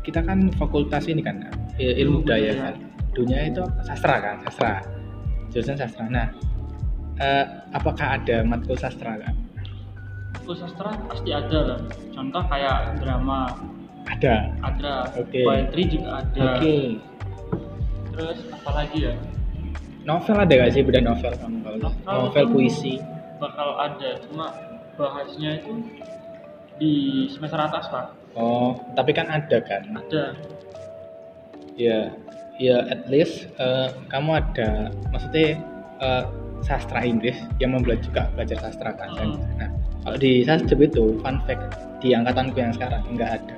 [0.06, 1.42] kita kan fakultas ini kan
[1.80, 2.64] ilmu budaya budaya.
[2.70, 2.76] kan.
[3.12, 4.74] Dunia itu sastra kan sastra.
[5.52, 6.06] Jurusan sastra.
[6.08, 6.28] Nah
[7.20, 9.36] eh, apakah ada matkul sastra kan
[10.42, 11.80] Buku sastra pasti ada lah
[12.18, 13.54] contoh kayak drama.
[14.10, 14.36] Ada.
[14.66, 14.94] Ada.
[15.22, 15.46] Oke.
[15.46, 16.58] poetry juga ada.
[16.58, 16.98] Oke.
[18.12, 19.14] Terus apa lagi ya?
[20.02, 22.98] Novel ada gak sih beda novel kamu kalau Novel novel puisi?
[23.38, 24.18] bakal ada.
[24.26, 24.54] Cuma
[24.98, 25.82] bahasnya itu
[26.82, 26.94] di
[27.30, 28.18] semester atas pak.
[28.34, 29.82] Oh tapi kan ada kan?
[29.94, 30.34] Ada.
[31.78, 32.10] Ya
[32.58, 35.58] ya at least eh, kamu ada maksudnya
[36.02, 36.24] eh,
[36.62, 39.10] sastra Inggris yang membuat juga belajar sastra kan?
[39.18, 39.38] Hmm.
[39.58, 39.70] nah
[40.02, 41.62] kalau di sasjep itu fun fact
[42.02, 43.56] di angkatanku yang sekarang nggak ada.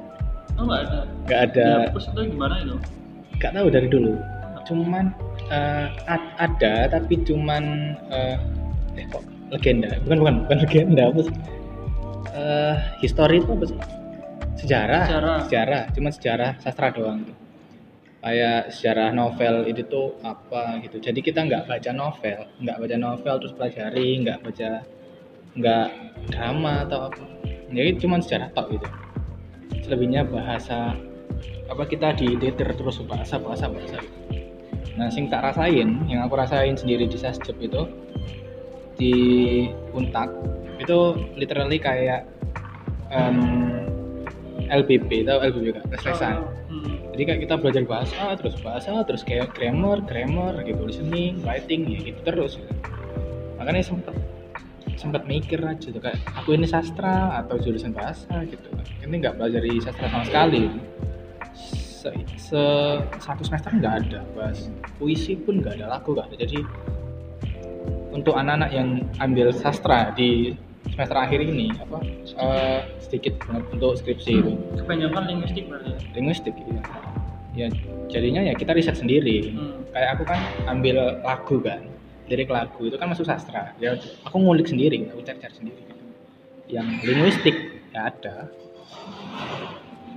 [0.60, 1.00] Oh nggak ada?
[1.26, 1.70] Nggak ada.
[1.96, 2.76] Atau gimana itu?
[3.40, 4.14] Nggak tahu dari dulu.
[4.64, 5.06] Cuman
[6.08, 8.36] ad- ada tapi cuman eh,
[9.00, 9.92] eh kok legenda?
[10.04, 11.36] Bukan bukan bukan legenda apa sih?
[12.34, 13.80] Eh, history itu apa sih?
[14.64, 15.04] Sejarah.
[15.08, 15.38] Sejarah.
[15.48, 15.84] sejarah.
[15.96, 17.36] Cuman sejarah sastra doang gitu.
[18.24, 20.96] kayak sejarah novel itu tuh apa gitu.
[21.04, 24.70] Jadi kita nggak baca novel nggak baca novel terus pelajari nggak baca
[25.58, 25.88] nggak
[26.34, 27.24] drama atau apa
[27.74, 28.88] jadi cuman sejarah tok gitu
[29.84, 30.98] selebihnya bahasa
[31.68, 34.18] apa kita ditetir terus bahasa bahasa bahasa gitu.
[34.94, 37.82] nah sing tak rasain yang aku rasain sendiri di sasjep itu
[38.98, 39.16] di
[39.92, 40.30] untak
[40.78, 42.30] itu literally kayak
[43.10, 43.38] em,
[44.70, 46.36] LBB atau LBB kan les-lesan
[46.74, 46.98] Hmm.
[47.14, 52.02] jadi kayak kita belajar bahasa terus bahasa terus kayak grammar grammar gitu listening writing ya
[52.02, 52.74] gitu terus gitu.
[53.62, 54.18] makanya sempet
[54.96, 58.68] sempat mikir aja tuh kayak aku ini sastra atau jurusan bahasa gitu.
[59.04, 60.64] Ini nggak belajar di sastra sama sekali.
[61.54, 64.68] Se, se- satu semester nggak ada bahas
[65.00, 66.60] puisi pun nggak ada lagu nggak ada jadi
[68.12, 70.54] untuk anak-anak yang ambil sastra di
[70.92, 72.04] semester akhir ini apa
[72.38, 74.52] eh, sedikit banget untuk skripsi itu.
[74.84, 76.82] Kebanyakan linguistik berarti linguistik ya.
[77.56, 77.68] ya
[78.12, 79.54] jadinya ya kita riset sendiri.
[79.56, 79.80] Hmm.
[79.94, 81.82] kayak aku kan ambil lagu kan
[82.34, 83.78] lirik lagu itu kan masuk sastra.
[83.78, 83.94] Ya
[84.26, 85.78] aku ngulik sendiri aku cari-cari sendiri.
[85.86, 86.02] Gitu.
[86.74, 87.54] yang linguistik
[87.94, 88.50] ya ada.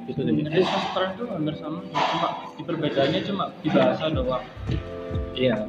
[0.09, 4.45] Itu sebenarnya sastra itu hampir sama cuma di perbedaannya cuma di bahasa doang.
[5.37, 5.69] Iya.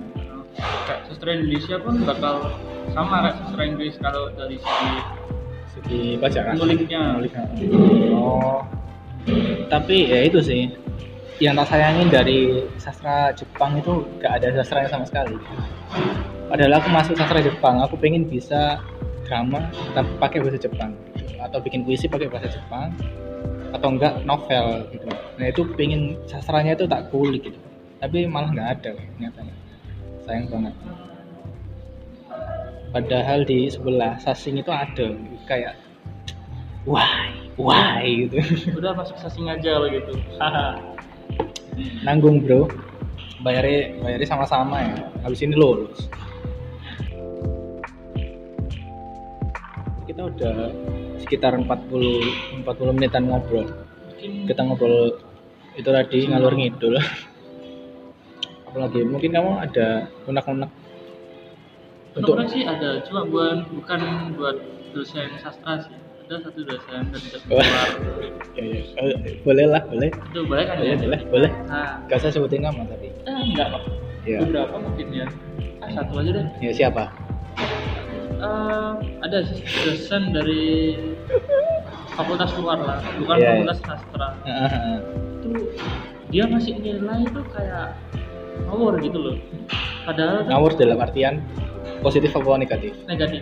[0.87, 2.55] Kayak sastra Indonesia pun bakal
[2.95, 4.93] sama kayak sastra Inggris kalau dari segi
[5.75, 7.03] segi bacaan nguliknya.
[7.19, 7.43] Nguliknya.
[8.15, 8.63] oh.
[9.67, 10.71] Tapi ya itu sih
[11.37, 15.37] yang tak sayangin dari sastra Jepang itu gak ada sastranya sama sekali.
[16.49, 18.81] Padahal aku masuk sastra Jepang aku pengen bisa
[19.29, 20.97] drama tapi pakai bahasa Jepang.
[21.37, 22.89] Atau bikin puisi pakai bahasa Jepang
[23.69, 25.07] atau enggak novel gitu.
[25.37, 27.59] Nah itu pengen sastranya itu tak kulik gitu.
[28.01, 29.55] Tapi malah nggak ada nyatanya.
[30.25, 30.73] Sayang banget.
[32.89, 35.13] Padahal di sebelah sasing itu ada
[35.45, 35.77] kayak
[36.89, 37.29] why?
[37.61, 38.25] Why?
[38.25, 38.41] gitu.
[38.73, 40.17] Udah masuk sasing aja lo gitu
[42.01, 42.65] nanggung bro
[43.45, 46.09] bayarnya bayarnya sama-sama ya habis ini lulus
[50.09, 50.57] kita udah
[51.21, 53.67] sekitar 40 40 menitan ngobrol
[54.49, 55.17] kita ngobrol
[55.77, 56.97] itu tadi ngalur ngidul
[58.67, 60.71] apalagi mungkin kamu ada unek-unek
[62.17, 63.99] untuk sih ada, cuma bukan bukan
[64.33, 64.57] buat
[64.89, 65.93] dosen sastra sih.
[66.27, 67.63] Ada satu dosen dari Wah.
[67.63, 67.89] luar.
[68.51, 68.81] ya, ya.
[68.99, 70.97] Eh, boleh lah boleh Itu boleh kan boleh ya?
[70.99, 73.81] boleh boleh Nah, gak usah sebutin nama tapi eh, enggak kok.
[74.21, 75.25] ya Beberapa mungkin ya.
[75.79, 76.45] Ah, satu aja deh.
[76.59, 77.03] ya siapa
[78.37, 78.91] eh,
[79.23, 79.37] ada
[79.79, 80.63] dosen dari
[82.11, 83.51] fakultas luar lah bukan Iya, iya.
[83.55, 84.27] fakultas sastra
[85.37, 85.49] itu
[86.27, 87.95] dia ngasih nilai itu kayak
[88.67, 89.35] ngawur gitu loh
[90.03, 91.39] padahal ngawur dalam artian
[92.01, 93.41] positif apa negatif negatif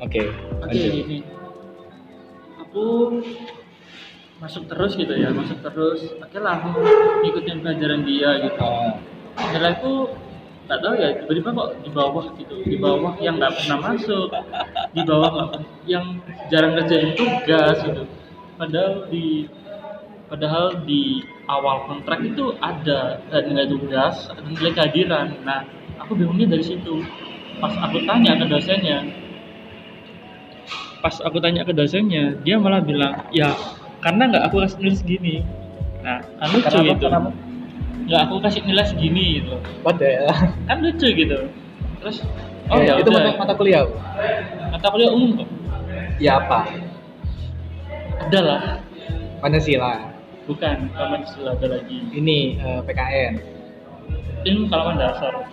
[0.00, 1.18] oke oke lanjut gini
[2.74, 3.22] aku
[4.42, 6.10] masuk terus gitu ya masuk terus.
[6.18, 6.82] Oke lah aku
[7.22, 8.58] ngikutin pelajaran dia gitu.
[8.66, 8.98] Oh,
[9.54, 9.94] nilaiku
[10.66, 14.32] nggak tahu ya tiba-tiba kok di bawah gitu di bawah yang nggak pernah masuk
[14.90, 15.54] di bawah
[15.86, 16.18] yang
[16.50, 18.10] jarang kerjain tugas gitu.
[18.58, 19.46] Padahal di
[20.26, 25.30] padahal di awal kontrak itu ada ada nilai tugas ada nilai kehadiran.
[25.46, 25.62] Nah
[26.02, 27.06] aku bingungnya dari situ.
[27.62, 29.23] Pas aku tanya ke dosennya
[31.04, 33.52] pas aku tanya ke dosennya dia malah bilang ya
[34.00, 35.44] karena nggak aku kasih nulis gini
[36.00, 36.88] nah kan lucu Kenapa?
[36.96, 37.06] gitu.
[37.12, 37.30] Kenapa?
[38.04, 39.54] nggak aku kasih nilai segini gitu.
[39.84, 40.28] The hell?
[40.68, 41.38] kan lucu gitu.
[42.00, 42.16] Terus
[42.72, 43.20] oh Eh, ya itu udah.
[43.32, 43.84] mata, mata kuliah.
[44.72, 45.48] Mata kuliah umum kok.
[46.20, 46.68] Ya apa?
[48.28, 48.60] Ada lah.
[49.40, 50.12] Pancasila.
[50.44, 50.92] Bukan
[51.24, 51.98] istilah ada lagi.
[52.12, 53.32] Ini eh, PKN
[54.44, 55.48] ilmu kalaman dasar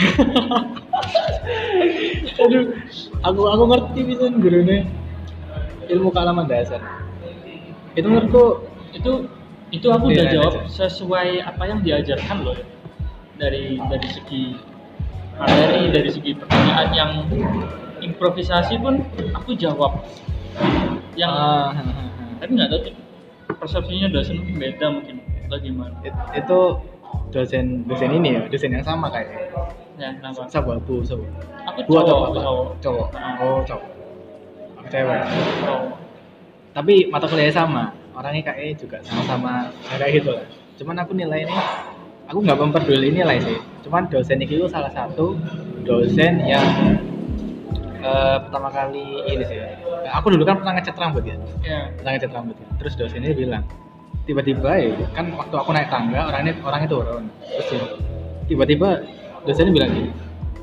[2.40, 2.64] aduh
[3.20, 4.86] aku aku ngerti bisa gurunya
[5.90, 6.80] ilmu kealaman dasar.
[7.98, 8.44] Itu menurutku
[8.94, 9.12] itu
[9.70, 10.62] itu aku udah Iya, jawab iya.
[10.66, 12.58] sesuai apa yang diajarkan loh.
[13.38, 14.44] Dari dari segi
[15.38, 17.10] materi dari segi pertanyaan yang
[18.00, 19.02] improvisasi pun
[19.34, 20.04] aku jawab.
[21.18, 21.74] Yang Ah,
[22.40, 22.94] tapi nggak tahu tuh,
[23.60, 25.94] persepsinya dosen mungkin beda mungkin atau gimana?
[26.06, 26.58] It- itu
[27.34, 29.50] dosen dosen ini ya dosen yang sama kayak
[30.00, 30.48] ya kenapa?
[30.48, 31.24] Sabu bu sabu.
[31.68, 32.68] Aku cowok aku cowok.
[32.80, 33.08] Cowok.
[33.12, 33.36] Ah.
[33.44, 33.88] oh cowok.
[34.80, 35.22] Aku cewek.
[35.64, 35.92] Cowok.
[36.70, 37.84] tapi mata kuliahnya sama.
[38.16, 40.46] Orangnya kayaknya juga sama-sama kayak gitu lah.
[40.80, 41.56] Cuman aku nilai ini
[42.26, 43.58] aku nggak memperduli nilai sih.
[43.84, 45.36] Cuman dosen itu salah satu
[45.84, 46.64] dosen yang
[48.00, 49.60] eh, pertama kali ini sih.
[50.10, 51.36] Aku dulu kan pernah ngecat rambut ya?
[51.60, 52.66] Ya pernah ngecat rambut ya.
[52.80, 53.62] terus dosennya bilang
[54.24, 57.24] tiba-tiba ya kan waktu aku naik tangga orangnya orangnya turun.
[57.44, 57.68] Terus
[58.50, 59.04] tiba-tiba
[59.44, 60.10] dosennya bilang gini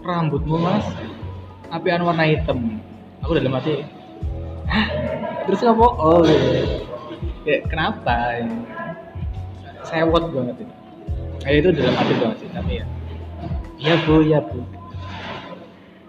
[0.06, 0.86] rambutmu mas
[1.68, 2.80] apian warna hitam.
[3.24, 3.84] Aku dalam hati
[4.72, 4.88] hah?
[5.48, 5.86] Terus apa?
[6.00, 6.84] Oh iya.
[7.44, 8.44] kayak kenapa
[9.88, 10.74] sewot banget itu
[11.44, 12.86] kayak itu dalam hati banget sih tapi ya.
[13.78, 14.64] Ya bu ya bu.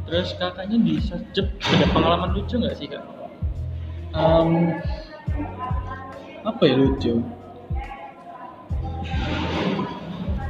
[0.09, 3.05] Terus kakaknya bisa cep ada pengalaman lucu nggak sih kak?
[4.17, 4.73] Em,
[6.49, 7.21] apa ya lucu?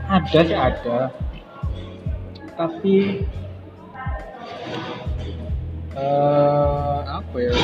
[0.08, 1.10] Ada sih ada
[2.58, 3.22] tapi
[5.94, 7.54] eh apa ya?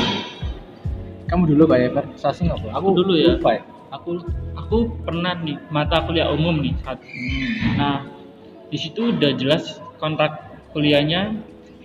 [1.26, 2.06] Kamu dulu pak ya Fer?
[2.14, 2.68] Sasi nggak Bu?
[2.70, 3.34] aku dulu ya.
[3.34, 3.62] lupa ya.
[3.90, 4.22] Aku
[4.54, 7.02] aku pernah nih mata kuliah umum nih saat
[7.78, 8.06] nah
[8.70, 11.34] di situ udah jelas kontrak kuliahnya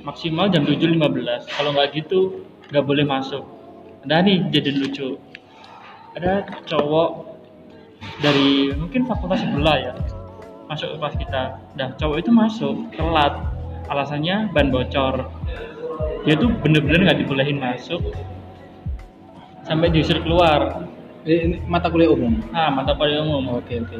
[0.05, 3.41] maksimal jam 7.15 kalau nggak gitu nggak boleh masuk.
[4.05, 5.17] Ada nih jadi lucu.
[6.17, 7.09] Ada cowok
[8.21, 9.93] dari mungkin fakultas sebelah ya
[10.69, 11.43] masuk ke kelas kita
[11.75, 13.33] nah cowok itu masuk telat.
[13.89, 15.33] Alasannya ban bocor.
[16.21, 18.13] Dia tuh bener-bener nggak dibolehin masuk
[19.65, 20.85] sampai diusir keluar.
[21.25, 22.37] Eh, ini mata kuliah umum?
[22.53, 23.57] Nah mata kuliah umum.
[23.57, 23.97] Oke oke.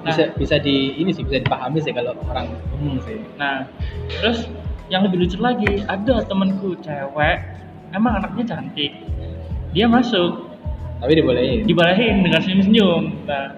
[0.00, 0.12] Nah.
[0.16, 3.20] bisa bisa di ini sih bisa dipahami sih kalau orang umum sih.
[3.36, 3.68] Nah,
[4.08, 4.48] terus
[4.88, 7.36] yang lebih lucu lagi, ada temenku cewek,
[7.92, 8.96] emang anaknya cantik.
[9.76, 10.50] Dia masuk,
[11.04, 11.68] tapi dibolehin.
[11.68, 13.28] Dibalahin dengan senyum-senyum.
[13.28, 13.54] Nah,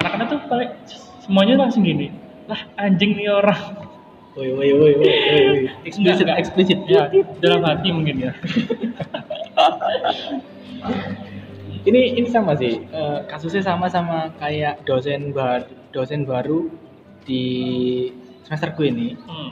[0.00, 0.70] anak-anak tuh paling
[1.24, 2.12] semuanya langsung gini,
[2.44, 3.56] lah anjing nih orang.
[4.34, 5.70] woi woi woi woi woi.
[5.88, 6.78] Eksplisit eksplisit.
[6.90, 7.08] Ya,
[7.40, 8.32] dalam hati mungkin ya.
[11.88, 12.82] ini ini sama sih.
[12.82, 16.66] Eh, kasusnya sama sama kayak dosen baru dosen baru
[17.24, 17.44] di
[18.44, 19.16] semesterku ini.
[19.24, 19.50] Hmm.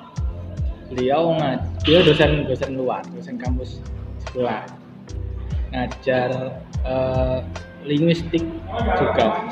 [0.93, 1.57] beliau ngaj
[1.89, 3.81] dia dosen dosen luar dosen kampus
[4.29, 4.68] sebelah.
[5.73, 6.53] Ngajar
[6.85, 7.41] eh,
[7.89, 8.45] linguistik
[9.01, 9.49] juga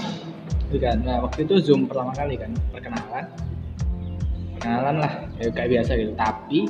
[0.71, 3.25] juga nah waktu itu zoom pertama kali kan perkenalan.
[4.57, 5.13] Perkenalan lah
[5.43, 6.13] ya kayak biasa gitu.
[6.15, 6.61] Tapi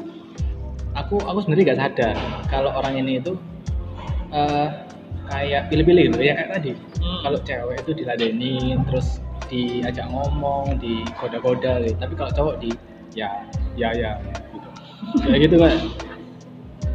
[0.96, 2.14] aku aku sebenarnya gak sadar
[2.50, 3.32] kalau orang ini itu
[4.34, 4.68] eh,
[5.30, 6.72] kayak pilih-pilih gitu ya kayak tadi.
[7.00, 7.20] Hmm.
[7.24, 11.96] kalau cewek itu diladenin terus diajak ngomong digoda-goda gitu.
[11.96, 12.70] tapi kalau cowok di
[13.16, 13.30] ya
[13.74, 14.14] ya ya
[14.52, 14.68] gitu.
[15.26, 15.74] Kayak gitu kan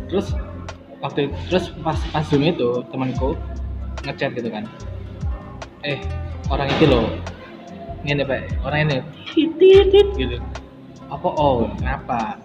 [0.06, 0.28] terus
[1.02, 3.34] waktu terus pas pas zoom itu temanku
[4.06, 4.64] ngechat gitu kan.
[5.82, 6.00] Eh
[6.50, 7.08] orang itu loh.
[8.06, 8.98] Ini pak orang ini.
[9.34, 10.38] Titit gitu.
[11.10, 11.28] Apa?
[11.34, 12.38] Oh kenapa?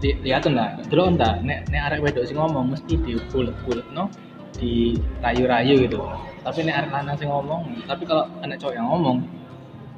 [0.00, 0.88] Di, lihat enggak?
[0.88, 1.44] Dulu enggak?
[1.44, 4.08] Nek nek arek wedok sing ngomong mesti di bulet bulet no?
[4.56, 6.00] Di rayu rayu gitu.
[6.44, 9.18] Tapi nek arek lanang sing ngomong tapi kalau anak cowok yang ngomong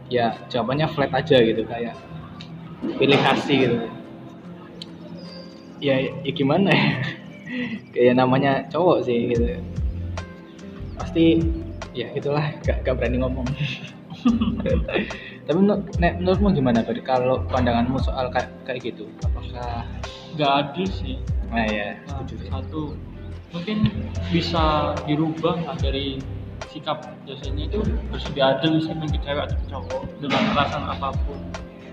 [0.07, 1.95] ya jawabannya flat aja gitu kayak
[2.99, 3.77] pilih kasih gitu.
[5.79, 6.91] Ya, ya gimana ya?
[7.95, 9.61] Kayak namanya cowok sih gitu.
[10.99, 11.41] Pasti
[11.97, 13.47] ya itulah gak, gak berani ngomong.
[15.47, 16.99] Tapi menur- nek- menurutmu gimana Ber?
[17.01, 19.87] kalau pandanganmu soal kayak kayak gitu apakah
[20.37, 21.17] nggak adil sih.
[21.49, 22.49] Nah ya Nah, setuju sih.
[22.51, 22.83] satu
[23.55, 23.77] mungkin
[24.29, 26.19] bisa dirubah lah dari
[26.69, 31.09] sikap dosennya itu harus lebih adil misalnya ke cewek atau ke cowok dengan alasan apa
[31.25, 31.39] pun.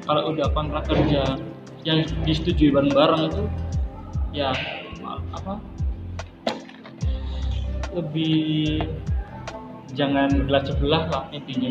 [0.03, 1.23] Kalau udah kontrak kerja
[1.87, 3.43] yang disetujui bareng-bareng itu
[4.33, 4.51] ya
[5.31, 5.61] apa
[7.93, 8.81] lebih
[9.93, 11.69] jangan belah sebelah lah intinya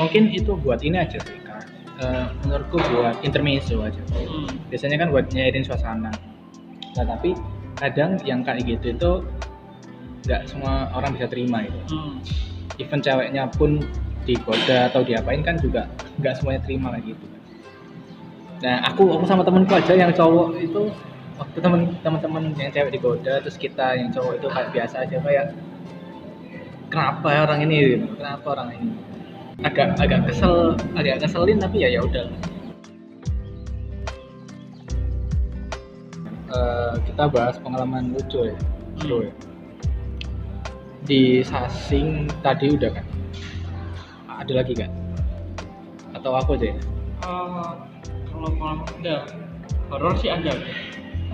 [0.00, 1.68] mungkin itu buat ini aja sih Kak.
[2.02, 4.72] Eh, menurutku buat intermezzo aja hmm.
[4.72, 6.10] biasanya kan buat nyairin suasana
[6.96, 7.36] nah tapi
[7.78, 9.10] kadang yang kayak gitu itu
[10.26, 12.18] nggak semua orang bisa terima itu Hmm.
[12.80, 13.84] even ceweknya pun
[14.24, 15.86] digoda atau diapain kan juga
[16.22, 17.24] nggak semuanya terima kayak gitu
[18.62, 20.88] nah aku aku sama temenku aja yang cowok itu
[21.36, 25.46] waktu temen teman-teman yang cewek digoda terus kita yang cowok itu kayak biasa aja kayak
[26.92, 28.06] kenapa ya orang ini gitu.
[28.20, 28.88] kenapa orang ini?
[29.64, 32.28] Agak agak kesel agak keselin tapi ya ya udah.
[36.52, 38.56] Eh, kita bahas pengalaman lucu ya
[39.00, 39.32] seru ya
[41.08, 43.06] di sasing tadi udah kan?
[44.28, 44.92] Ada lagi kan
[46.12, 46.76] atau aku aja ya?
[47.24, 47.72] Ah,
[48.28, 49.16] kalau pengalaman ada
[49.88, 50.52] horor sih ada.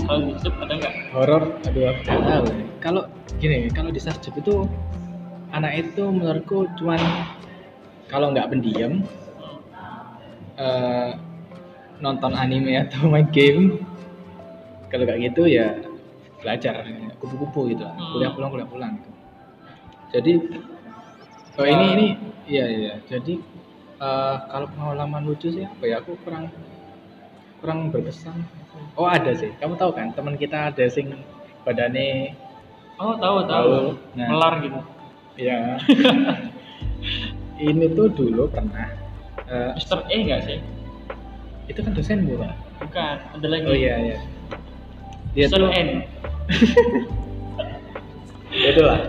[0.07, 0.95] Kalau di ada nggak?
[1.11, 1.43] Horor?
[1.67, 2.47] Aduh aku tahu.
[2.79, 3.03] Kalau
[3.43, 4.65] gini kalau di Sarjep itu
[5.53, 7.01] anak itu menurutku cuman
[8.09, 9.05] kalau nggak pendiam
[10.59, 11.11] eh,
[12.01, 13.82] nonton anime atau main game
[14.88, 15.76] kalau kayak gitu ya
[16.38, 16.86] belajar
[17.18, 17.94] kupu-kupu gitu lah.
[17.99, 18.11] Hmm.
[18.14, 19.11] kuliah pulang kuliah pulang gitu.
[20.14, 20.32] jadi
[21.59, 22.07] oh ini ini
[22.46, 23.34] iya iya jadi
[24.01, 26.53] eh, kalau pengalaman lucu sih apa ya aku kurang
[27.59, 28.46] kurang berkesan
[28.94, 31.11] oh ada sih kamu tahu kan teman kita ada sing
[31.66, 32.32] badannya
[33.03, 33.88] oh tahu tahu Tahu.
[34.14, 34.28] Nah.
[34.30, 34.80] melar gitu
[35.39, 35.78] ya
[37.62, 38.91] ini tuh dulu pernah
[39.47, 40.59] eh, Mister E nggak sih?
[41.70, 43.66] Itu kan dosen pak bukan ada lagi.
[43.66, 44.18] Oh iya iya.
[45.34, 46.07] Dia tuh N.
[48.70, 49.01] Itulah.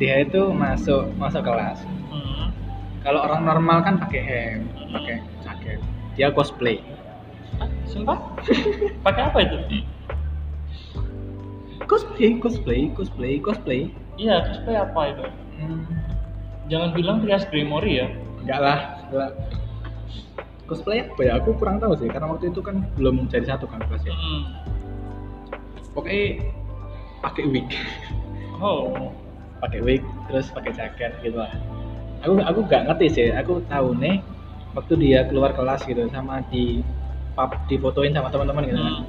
[0.00, 1.80] Dia itu masuk masuk kelas.
[2.12, 2.52] Hmm.
[3.02, 4.60] kalau orang normal kan pakai hem
[4.94, 5.78] pakai jaket.
[6.14, 6.78] Dia cosplay.
[7.58, 8.20] Ah, sumpah?
[9.04, 9.56] Pakai apa itu?
[11.88, 13.80] Cosplay cosplay cosplay cosplay.
[14.16, 15.24] Iya cosplay apa itu
[15.60, 15.82] hmm,
[16.70, 18.08] jangan bilang Trias Primori ya.
[18.42, 18.78] Enggak lah
[19.10, 19.30] enggak.
[20.70, 21.32] cosplay apa ya?
[21.42, 24.42] Aku kurang tahu sih karena waktu itu kan belum jadi satu kan kelasnya hmm.
[25.92, 26.24] pokoknya
[27.24, 27.68] pakai wig.
[28.62, 29.10] Oh.
[29.58, 31.50] Pakai wig terus pakai jaket gitu lah.
[32.22, 34.22] Aku aku nggak ngerti sih aku tahu nih
[34.72, 36.80] waktu dia keluar kelas gitu sama di
[37.36, 38.86] pub difotoin sama teman-teman gitu kan.
[38.86, 39.04] Hmm.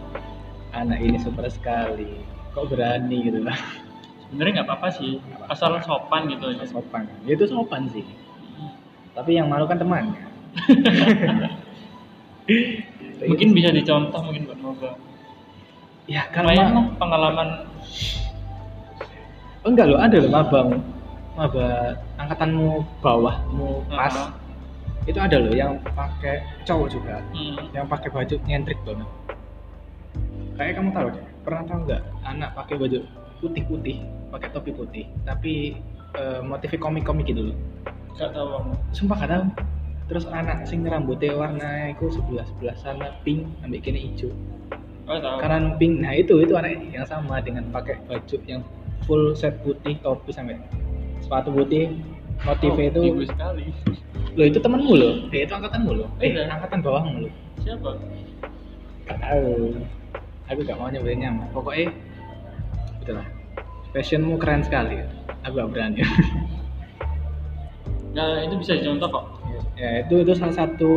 [0.73, 2.25] anak ini super sekali
[2.57, 3.53] kok berani gitu lah
[4.33, 6.65] sebenarnya nggak apa-apa sih asal sopan gitu aja.
[6.65, 7.05] Sopan.
[7.29, 8.01] Ya, itu sopan sih.
[9.13, 10.33] Tapi yang malu kan temannya
[13.29, 14.91] mungkin bisa dicontoh mungkin buat Moga
[16.09, 17.49] ya kan lumayan ma- lah pengalaman.
[19.63, 20.69] Oh, enggak loh ada loh mabang
[21.33, 24.11] maba angkatanmu bawahmu pas.
[24.11, 24.25] Aha.
[25.07, 27.23] itu ada loh yang pakai cowok juga.
[27.31, 27.71] Hmm.
[27.71, 29.07] yang pakai baju nyentrik banget.
[30.59, 32.99] Kayak kamu tahu deh pernah tahu nggak anak pakai baju
[33.43, 33.99] putih-putih
[34.31, 35.05] pakai topi putih.
[35.27, 35.75] Tapi
[36.15, 37.57] eh, motifnya komik-komik gitu loh.
[38.15, 38.71] Tahu kamu.
[38.95, 39.45] Sumpah gak tahu.
[40.07, 44.31] Terus anak sing rambutnya warna itu sebelah sebelah sana pink ambil kini hijau
[45.07, 45.37] oh tahu.
[45.43, 45.99] Kanan pink.
[45.99, 48.61] Nah itu itu anak yang sama dengan pakai baju yang
[49.03, 50.59] full set putih topi sampai
[51.19, 51.91] sepatu putih.
[52.43, 53.71] Motifnya Oh, ibu itu sekali.
[54.35, 55.13] Loh itu temenmu loh.
[55.31, 56.09] Eh itu angkatanmu loh.
[56.19, 56.49] Eh Iya.
[56.49, 57.33] angkatan bawahmu loh.
[57.63, 57.89] Siapa?
[59.07, 59.77] Gak tahu.
[60.51, 61.93] Aku gak mau nyebutinnya mah pokoknya
[63.03, 63.27] itulah.
[63.93, 65.03] Fashionmu keren sekali.
[65.45, 66.01] Aku gak berani.
[68.15, 69.25] Nah itu bisa dicontoh kok.
[69.77, 70.91] Ya itu itu salah satu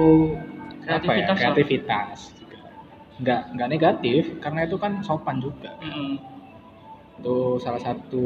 [0.86, 2.18] apa ya Kreativitas kreativitas.
[3.20, 5.74] Nggak nggak negatif karena itu kan sopan juga.
[5.82, 6.38] Mm-mm.
[7.16, 8.24] itu salah satu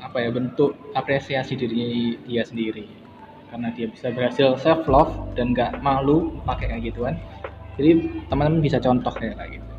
[0.00, 2.88] apa ya bentuk apresiasi diri dia sendiri.
[3.52, 7.14] Karena dia bisa berhasil self love dan nggak malu pakai kayak gituan.
[7.76, 9.69] Jadi teman-teman bisa contoh kayak kayak gitu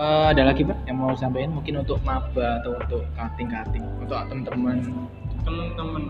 [0.00, 4.16] Eh, ada lagi pak yang mau sampaikan mungkin untuk maba atau untuk cutting cutting untuk
[4.32, 4.76] teman-teman.
[5.44, 6.04] Temen-temen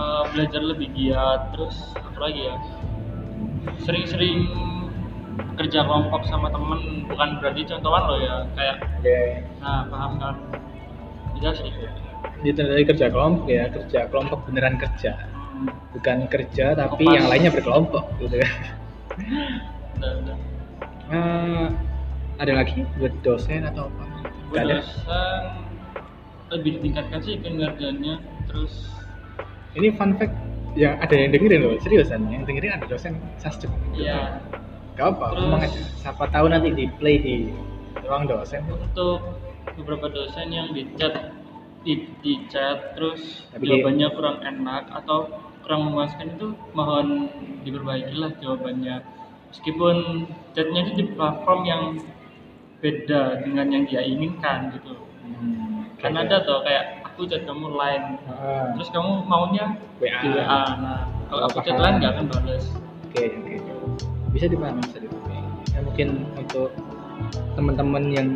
[0.00, 2.54] Eh, belajar lebih giat terus apa lagi ya?
[3.82, 4.46] Sering-sering
[5.58, 8.76] kerja kelompok sama temen bukan berarti contohan lo ya kayak
[9.58, 10.34] nah paham kan?
[11.34, 11.74] Iya sih.
[12.46, 15.18] Itu dari kerja kelompok ya kerja kelompok beneran kerja.
[15.98, 17.14] Bukan kerja tapi Kopas.
[17.18, 18.52] yang lainnya berkelompok gitu kan.
[19.98, 20.38] Udah.
[21.10, 21.66] Eh,
[22.40, 24.04] ada lagi buat dosen atau apa?
[24.48, 24.80] Buat ada?
[24.80, 25.42] dosen
[26.50, 28.18] lebih ditingkatkan sih kinerjanya
[28.50, 28.90] terus
[29.78, 30.34] ini fun fact
[30.74, 33.70] yang ada yang dengerin loh seriusan yang dengerin ada dosen sastra.
[33.94, 34.42] Ya
[34.98, 37.34] gak apa Terus- ngomong aja siapa tahu nanti di play di
[38.02, 38.66] ruang dosen.
[38.66, 39.22] Untuk
[39.78, 41.30] beberapa dosen yang di chat
[41.86, 45.30] di, di chat terus Tapi dia- jawabannya kurang enak atau
[45.62, 47.30] kurang memuaskan itu mohon
[47.62, 49.06] diperbaiki lah jawabannya.
[49.54, 50.26] Meskipun
[50.58, 51.82] chatnya itu di platform yang
[52.80, 54.96] beda dengan yang dia inginkan gitu.
[55.24, 60.20] Hmm, kan ada tuh kayak aku chat kamu line Ah, terus kamu maunya WA.
[60.24, 62.64] di WA nah kalau aku chat line nggak akan balas
[63.04, 63.54] oke oke
[64.32, 65.36] bisa dipahami bisa dipahami
[65.70, 66.72] ya mungkin untuk
[67.52, 68.28] teman-teman yang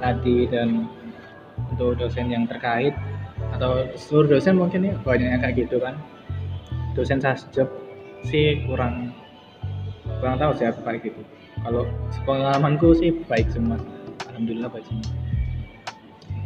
[0.00, 0.88] tadi dan
[1.68, 2.96] untuk dosen yang terkait
[3.52, 5.94] atau seluruh dosen mungkin ya banyak yang kayak gitu kan.
[6.94, 7.66] Dosen sasjab
[8.24, 9.12] sih kurang
[10.18, 11.20] kurang tahu sih aku kayak gitu
[11.64, 11.88] kalau
[12.28, 13.80] pengalamanku sih baik semua.
[14.30, 15.08] Alhamdulillah baik semua.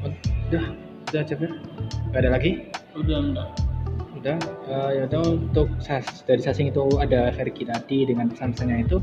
[0.06, 0.64] Udah
[1.10, 1.34] udah aja.
[2.08, 2.50] Nggak ada lagi?
[2.94, 3.48] Udah enggak
[4.18, 4.34] udah
[4.66, 8.98] eh, ya udah untuk sas dari sasing itu ada Fergie tadi dengan pesan-pesannya itu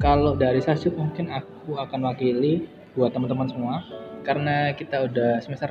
[0.00, 2.64] kalau dari sasuk mungkin aku akan wakili
[2.96, 3.84] buat teman-teman semua
[4.24, 5.68] karena kita udah semester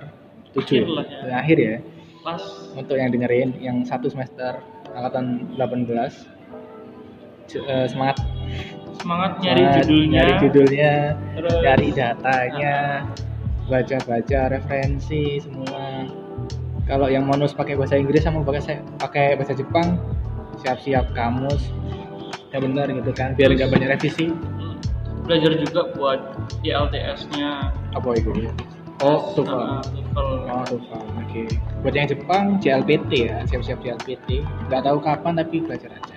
[0.54, 1.18] 7 Akhir lah ya.
[1.26, 1.36] ya.
[1.42, 1.76] akhir ya?
[2.22, 2.44] Pas.
[2.78, 4.62] Untuk yang dengerin yang satu semester
[4.94, 5.90] angkatan 18
[7.50, 8.22] j- eh, semangat
[9.02, 10.12] semangat nyari Semangat judulnya.
[10.18, 10.94] nyari judulnya
[11.38, 11.60] terus.
[11.64, 12.76] cari datanya
[13.68, 16.08] baca-baca referensi semua.
[16.88, 20.00] Kalau yang bonus pakai bahasa Inggris sama pakai pakai bahasa Jepang
[20.64, 21.70] siap-siap kamus.
[22.56, 24.32] Ya benar gitu kan biar nggak banyak revisi.
[25.28, 26.20] Belajar juga buat
[26.64, 28.32] ILTS-nya apa itu
[29.04, 30.26] oh TOEFL TOEFL.
[30.48, 31.44] oh TOEFL oke.
[31.84, 34.42] Buat yang Jepang JLPT ya siap-siap JLPT
[34.72, 36.17] nggak tahu kapan tapi belajar aja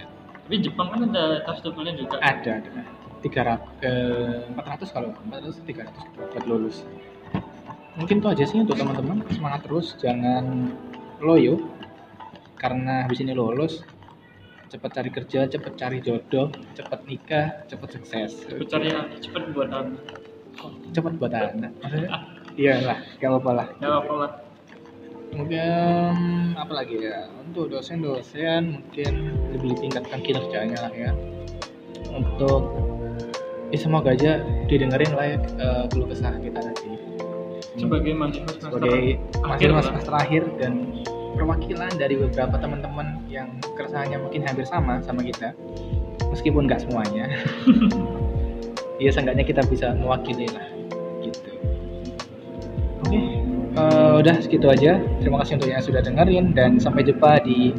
[0.50, 2.18] Tapi Jepang kan ada tes TOEFL-nya juga.
[2.18, 2.82] ada ada.
[3.22, 3.54] Tiga
[4.50, 6.82] empat ratus kalau empat ratus tiga ratus buat lulus.
[7.94, 9.22] Mungkin itu aja sih untuk teman-teman.
[9.30, 10.74] Semangat terus jangan
[11.22, 11.70] loyo.
[12.58, 13.86] Karena habis ini lulus
[14.74, 18.42] cepat cari kerja cepat cari jodoh cepat nikah cepat sukses.
[18.42, 18.90] Cepet cari
[19.22, 20.02] cepet buat anak.
[20.90, 22.26] cepat buat anak maksudnya?
[22.58, 23.66] Iyalah gak apa-apa lah.
[23.78, 24.49] Ya apa lah.
[25.34, 26.14] Mungkin
[26.56, 27.30] apa lagi ya?
[27.46, 29.12] Untuk dosen-dosen mungkin
[29.54, 31.10] lebih ditingkatkan kinerjanya lah ya.
[32.10, 32.70] Untuk
[33.70, 36.88] ya semoga aja didengerin lah ya eh, keluh kesah kita nanti.
[37.78, 41.02] Sebagai mahasiswa sebagai mahasiswa semester akhir dan
[41.38, 45.54] perwakilan dari beberapa teman-teman yang keresahannya mungkin hampir sama sama kita
[46.30, 47.30] meskipun nggak semuanya.
[49.00, 50.79] Ya seenggaknya kita bisa mewakili lah
[53.76, 54.98] eh, udah segitu aja.
[55.22, 57.74] Terima kasih untuk yang sudah dengerin dan sampai jumpa di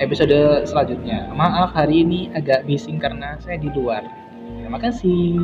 [0.00, 1.28] episode selanjutnya.
[1.36, 4.02] Maaf hari ini agak bising karena saya di luar.
[4.58, 5.38] Terima kasih